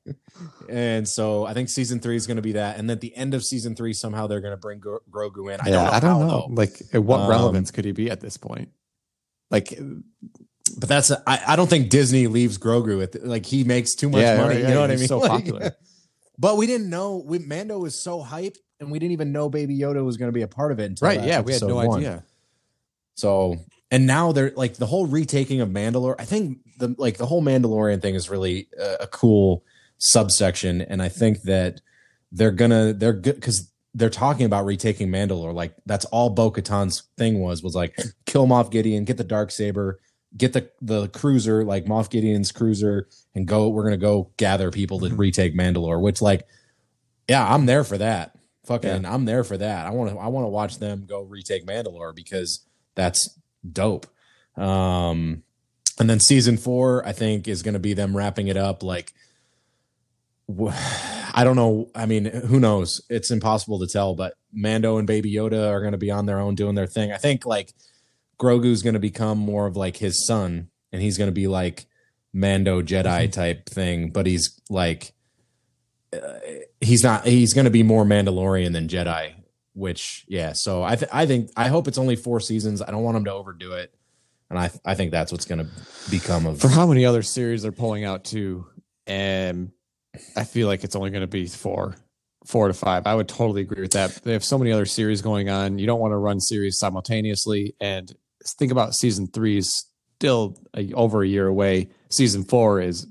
[0.68, 3.14] and so I think season 3 is going to be that and then at the
[3.14, 5.61] end of season 3 somehow they're going to bring Gro- Grogu in.
[5.61, 5.70] I yeah.
[5.70, 5.90] don't know.
[5.90, 6.47] I don't how, know.
[6.49, 6.55] though.
[6.55, 8.70] Like, what Um, relevance could he be at this point?
[9.51, 9.78] Like,
[10.78, 14.09] But that's I, I don't think Disney leaves Grogu at the, like he makes too
[14.09, 14.49] much Yeah, money.
[14.49, 15.09] right, you yeah, know what I mean?
[15.09, 15.76] so Like, popular.
[16.38, 19.78] But we didn't know we, Mando was so hype, and we didn't even know Baby
[19.78, 21.22] Yoda was going to be a part of it until right?
[21.22, 21.99] Yeah, we had no one.
[21.99, 22.24] idea.
[23.14, 23.57] So
[23.95, 26.16] and now they're like the whole retaking of Mandalore.
[26.18, 29.62] I think the like the whole Mandalorian thing is really a, a cool
[29.99, 31.80] subsection, and I think that
[32.32, 35.55] they're gonna they're good because they're talking about retaking Mandalore.
[35.55, 39.53] Like that's all Bo Katan's thing was was like kill Moff Gideon, get the dark
[39.53, 40.01] saber,
[40.36, 43.68] get the the cruiser like Moff Gideon's cruiser, and go.
[43.68, 45.18] We're gonna go gather people to mm-hmm.
[45.18, 46.01] retake Mandalore.
[46.01, 46.49] Which like,
[47.28, 48.36] yeah, I'm there for that.
[48.66, 49.86] Fucking, I'm there for that.
[49.86, 52.66] I want to I want to watch them go retake Mandalore because
[52.97, 53.38] that's
[53.70, 54.06] dope.
[54.56, 55.42] Um,
[55.98, 58.82] and then season four, I think, is going to be them wrapping it up.
[58.82, 59.12] Like,
[61.36, 61.90] I don't know.
[61.94, 63.00] I mean, who knows?
[63.08, 64.14] It's impossible to tell.
[64.14, 67.12] But Mando and Baby Yoda are going to be on their own doing their thing.
[67.12, 67.72] I think like
[68.40, 71.86] Grogu's going to become more of like his son, and he's going to be like
[72.32, 74.10] Mando Jedi type thing.
[74.10, 75.12] But he's like,
[76.12, 76.38] uh,
[76.80, 77.26] he's not.
[77.26, 79.34] He's going to be more Mandalorian than Jedi.
[79.74, 80.52] Which, yeah.
[80.52, 82.80] So I, th- I think, I hope it's only four seasons.
[82.80, 83.92] I don't want them to overdo it,
[84.50, 85.70] and I, I think that's what's going to
[86.10, 86.60] become of.
[86.60, 88.66] For how many other series they're pulling out too,
[89.06, 89.72] and
[90.36, 91.96] I feel like it's only going to be four,
[92.46, 93.06] four to five.
[93.06, 94.14] I would totally agree with that.
[94.22, 95.78] They have so many other series going on.
[95.78, 97.74] You don't want to run series simultaneously.
[97.80, 98.14] And
[98.58, 101.88] think about season three is still a, over a year away.
[102.10, 103.08] Season four is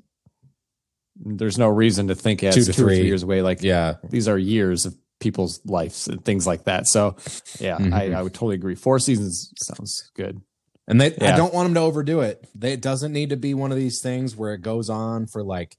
[1.18, 3.08] there's no reason to think as Two two, to or three three.
[3.08, 3.42] years away.
[3.42, 6.88] Like yeah, these are years of people's lives and things like that.
[6.88, 7.16] So
[7.60, 7.94] yeah, Mhm.
[7.94, 8.76] I, I would totally agree.
[8.76, 10.42] Four seasons sounds good.
[10.88, 12.46] And they, I don't want them to overdo it.
[12.54, 15.42] They, it doesn't need to be one of these things where it goes on for
[15.42, 15.78] like,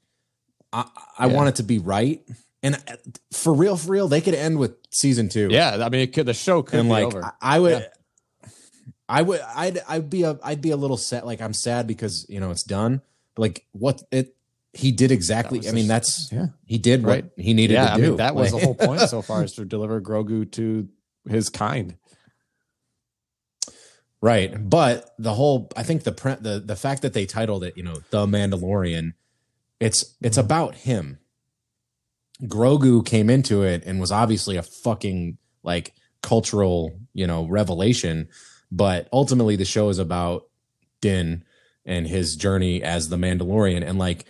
[0.73, 1.35] I, I Yeah.
[1.35, 2.23] want it to be right.
[2.63, 2.97] And uh,
[3.31, 5.49] for real, for real, they could end with season two.
[5.51, 7.23] Yeah, I mean, it could, the show could and be like, over.
[7.23, 7.87] I, I would,
[9.07, 11.25] I would, I'd, I'd be a, I'd be a little sad.
[11.25, 13.03] Like I'm sad because you know it's done.
[13.35, 14.34] But like what it,
[14.75, 15.69] he did exactly.
[15.69, 16.47] I mean, that's yeah.
[16.67, 17.25] he did Right.
[17.25, 18.03] what he needed yeah, to I do.
[18.03, 20.89] mean, that was the whole point so far is to deliver Grogu to
[21.29, 21.97] his kind.
[24.21, 24.53] Right.
[24.59, 27.83] But the whole I think the pre- the the fact that they titled it, you
[27.83, 29.13] know, The Mandalorian,
[29.81, 30.47] it's it's mm-hmm.
[30.47, 31.19] about him.
[32.43, 38.29] Grogu came into it and was obviously a fucking like cultural, you know, revelation,
[38.73, 40.45] but ultimately the show is about
[41.01, 41.45] Din
[41.85, 44.25] and his journey as the Mandalorian and like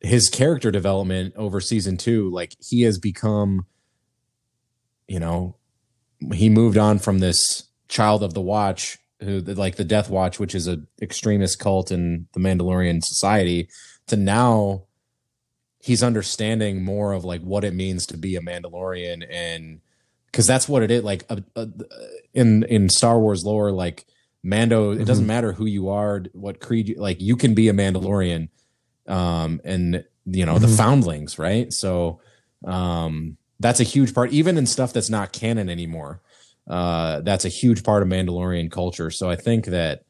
[0.00, 3.66] his character development over season 2, like he has become
[5.10, 5.56] you know,
[6.32, 10.54] he moved on from this child of the watch who like the death watch which
[10.54, 13.68] is a extremist cult in the mandalorian society
[14.06, 14.84] to now
[15.80, 19.80] he's understanding more of like what it means to be a Mandalorian and
[20.26, 21.66] because that's what it is like uh, uh,
[22.32, 24.06] in in Star Wars lore like
[24.42, 27.72] Mando it doesn't matter who you are what creed you, like you can be a
[27.72, 28.48] Mandalorian
[29.10, 31.72] um and you know the foundlings right?
[31.72, 32.20] So
[32.64, 36.22] um that's a huge part even in stuff that's not canon anymore
[36.68, 39.10] uh that's a huge part of Mandalorian culture.
[39.10, 40.04] So I think that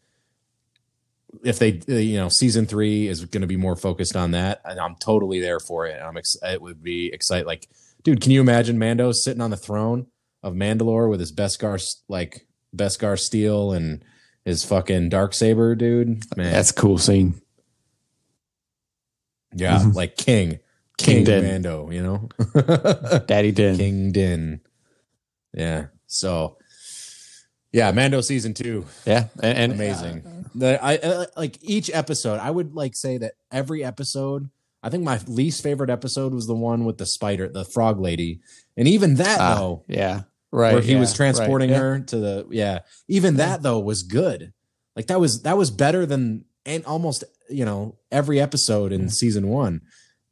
[1.44, 4.60] if they uh, you know season three is going to be more focused on that
[4.64, 6.00] and i'm totally there for it.
[6.02, 7.68] I'm ex- it would be excited like
[8.02, 10.08] dude can you imagine mando sitting on the throne
[10.42, 14.04] of mandalore with his beskar like beskar steel and
[14.44, 16.24] his fucking dark saber dude?
[16.36, 16.52] Man.
[16.52, 17.40] That's a cool scene.
[19.54, 19.94] Yeah Mhm.
[19.94, 20.58] like king
[20.98, 21.44] King king, Din.
[21.44, 22.28] mando you know
[23.26, 23.76] Daddy Din.
[23.76, 24.60] king din
[25.54, 26.58] yeah so
[27.72, 30.46] yeah mando season two Yeah, and, and amazing.
[30.54, 32.40] The I, I like each episode.
[32.40, 34.50] I would like say that every episode.
[34.82, 38.40] I think my least favorite episode was the one with the spider, the frog lady,
[38.76, 40.72] and even that Ah, though, yeah, right.
[40.74, 41.82] where he yeah, was transporting right, yeah.
[41.82, 42.78] her to the yeah.
[43.06, 44.52] Even that though was good.
[44.96, 49.48] Like that was that was better than and almost you know every episode in season
[49.48, 49.82] one.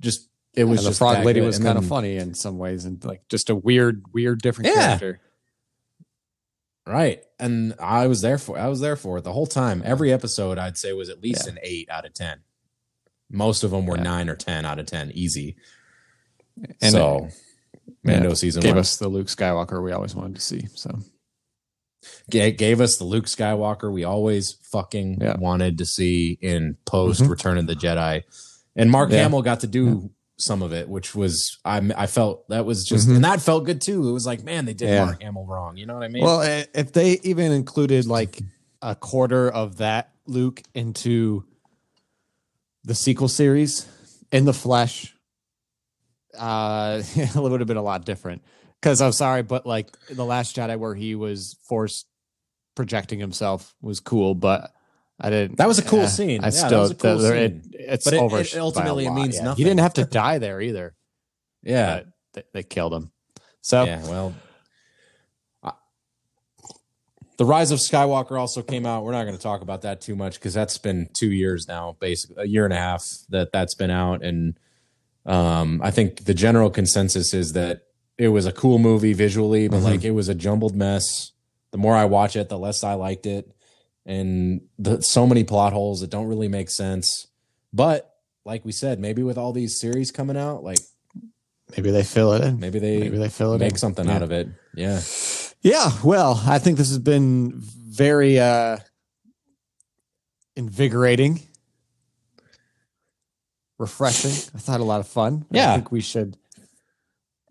[0.00, 1.46] Just it was And the just frog lady good.
[1.46, 4.98] was kind of funny in some ways, and like just a weird, weird, different Yeah.
[4.98, 5.20] character.
[6.86, 7.22] Right.
[7.38, 9.82] And I was there for I was there for it the whole time.
[9.84, 11.52] Every episode I'd say was at least Yeah.
[11.52, 12.38] an 8 out of 10.
[13.30, 14.04] Most of them were Yeah.
[14.04, 15.56] 9 or 10 out of 10 easy.
[16.80, 17.28] And so
[18.02, 20.66] Mando yeah, season gave 1 us the Luke Skywalker we always wanted to see.
[20.74, 20.98] So
[22.30, 25.36] ga- gave us the Luke Skywalker we always fucking Yeah.
[25.38, 27.28] wanted to see in post Mhm.
[27.30, 28.22] Return of the Jedi.
[28.76, 29.22] And Mark Yeah.
[29.24, 33.08] Hamill got to do some of it, which was I I felt that was just
[33.08, 33.16] Mhm.
[33.16, 34.08] and that felt good too.
[34.08, 35.04] It was like, man, they did Yeah.
[35.06, 35.76] Mark Hamill wrong.
[35.76, 36.22] You know what I mean?
[36.22, 36.42] Well,
[36.74, 38.40] if they even included like
[38.80, 41.44] a quarter of that Luke into
[42.84, 43.86] the sequel series
[44.30, 45.14] in the flesh,
[46.38, 48.42] uh, it would have been a lot different.
[48.80, 52.06] Because I'm sorry, but like the Last Jedi, where he was forced
[52.76, 54.70] projecting himself, was cool, but
[55.20, 55.56] I didn't.
[55.58, 56.42] That was a cool scene.
[56.44, 58.38] I Yeah, still, that was a cool the- it- it's But it- over.
[58.40, 59.42] it ultimately lot, means yeah.
[59.44, 59.56] nothing.
[59.56, 60.94] He didn't have to die there either.
[61.62, 62.02] yeah.
[62.34, 63.10] they, they killed him.
[63.62, 64.32] So Yeah, well,
[65.62, 65.72] I-
[67.36, 69.02] the Rise of Skywalker also came out.
[69.02, 71.96] We're not going to talk about that too much because that's been two years now,
[71.98, 74.56] basically a year and a half that that's been out, and
[75.26, 77.82] um, I think the general consensus is that
[78.18, 79.84] it was a cool movie visually, but Mhm.
[79.84, 81.32] like it was a jumbled mess.
[81.70, 83.48] The more I watch it, the less I liked it,
[84.04, 87.26] and the so many plot holes that don't really make sense.
[87.72, 88.12] But
[88.44, 90.78] like we said, maybe with all these series coming out, like
[91.76, 92.58] maybe they fill it in.
[92.58, 93.78] maybe they Maybe they fill it make in.
[93.78, 94.14] something Yeah.
[94.16, 94.48] out of it.
[94.74, 95.00] Yeah.
[95.60, 98.78] Yeah, well, I think this has been very uh
[100.56, 101.42] invigorating,
[103.78, 104.32] refreshing.
[104.54, 105.46] I thought a lot of fun.
[105.50, 105.72] Yeah.
[105.72, 106.36] I think we should.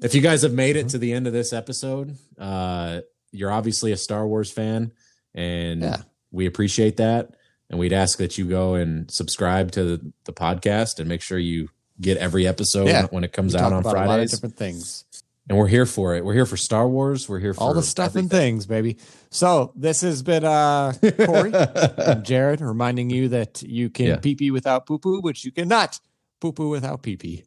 [0.02, 3.92] If you guys have made it to the end of this episode, uh, you're obviously
[3.92, 4.92] a Star Wars fan,
[5.34, 6.02] and Yeah.
[6.32, 7.32] we appreciate that.
[7.70, 11.38] And we'd ask that you go and subscribe to the, the podcast and make sure
[11.38, 11.70] you
[12.00, 13.08] get every episode Yeah.
[13.08, 14.32] when it comes we out on about a lot of Fridays.
[14.32, 15.04] different things,
[15.50, 16.24] And we're here for it.
[16.24, 17.28] We're here for Star Wars.
[17.28, 18.98] We're here for all the stuff and things, baby.
[19.32, 20.94] So this has been uh
[21.26, 24.16] Cory and Jared reminding you that you can Yeah.
[24.18, 26.00] pee pee without poo poo, but you cannot
[26.40, 27.44] poo poo without pee pee.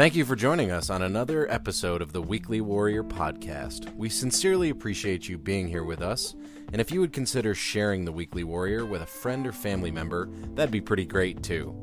[0.00, 3.94] Thank you for joining us on another episode of the Weekly Warrior Podcast.
[3.96, 6.34] We sincerely appreciate you being here with us,
[6.72, 10.30] and if you would consider sharing the Weekly Warrior with a friend or family member,
[10.54, 11.76] that'd be pretty great too.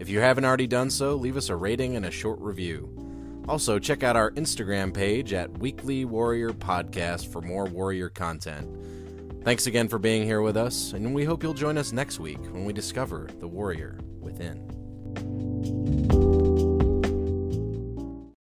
[0.00, 3.44] If you haven't already done so, leave us a rating and a short review.
[3.48, 9.44] Also, check out our Instagram page at Weekly Warrior Podcast for more warrior content.
[9.44, 12.42] Thanks again for being here with us, and we hope you'll join us next week
[12.50, 14.68] when we discover the warrior within.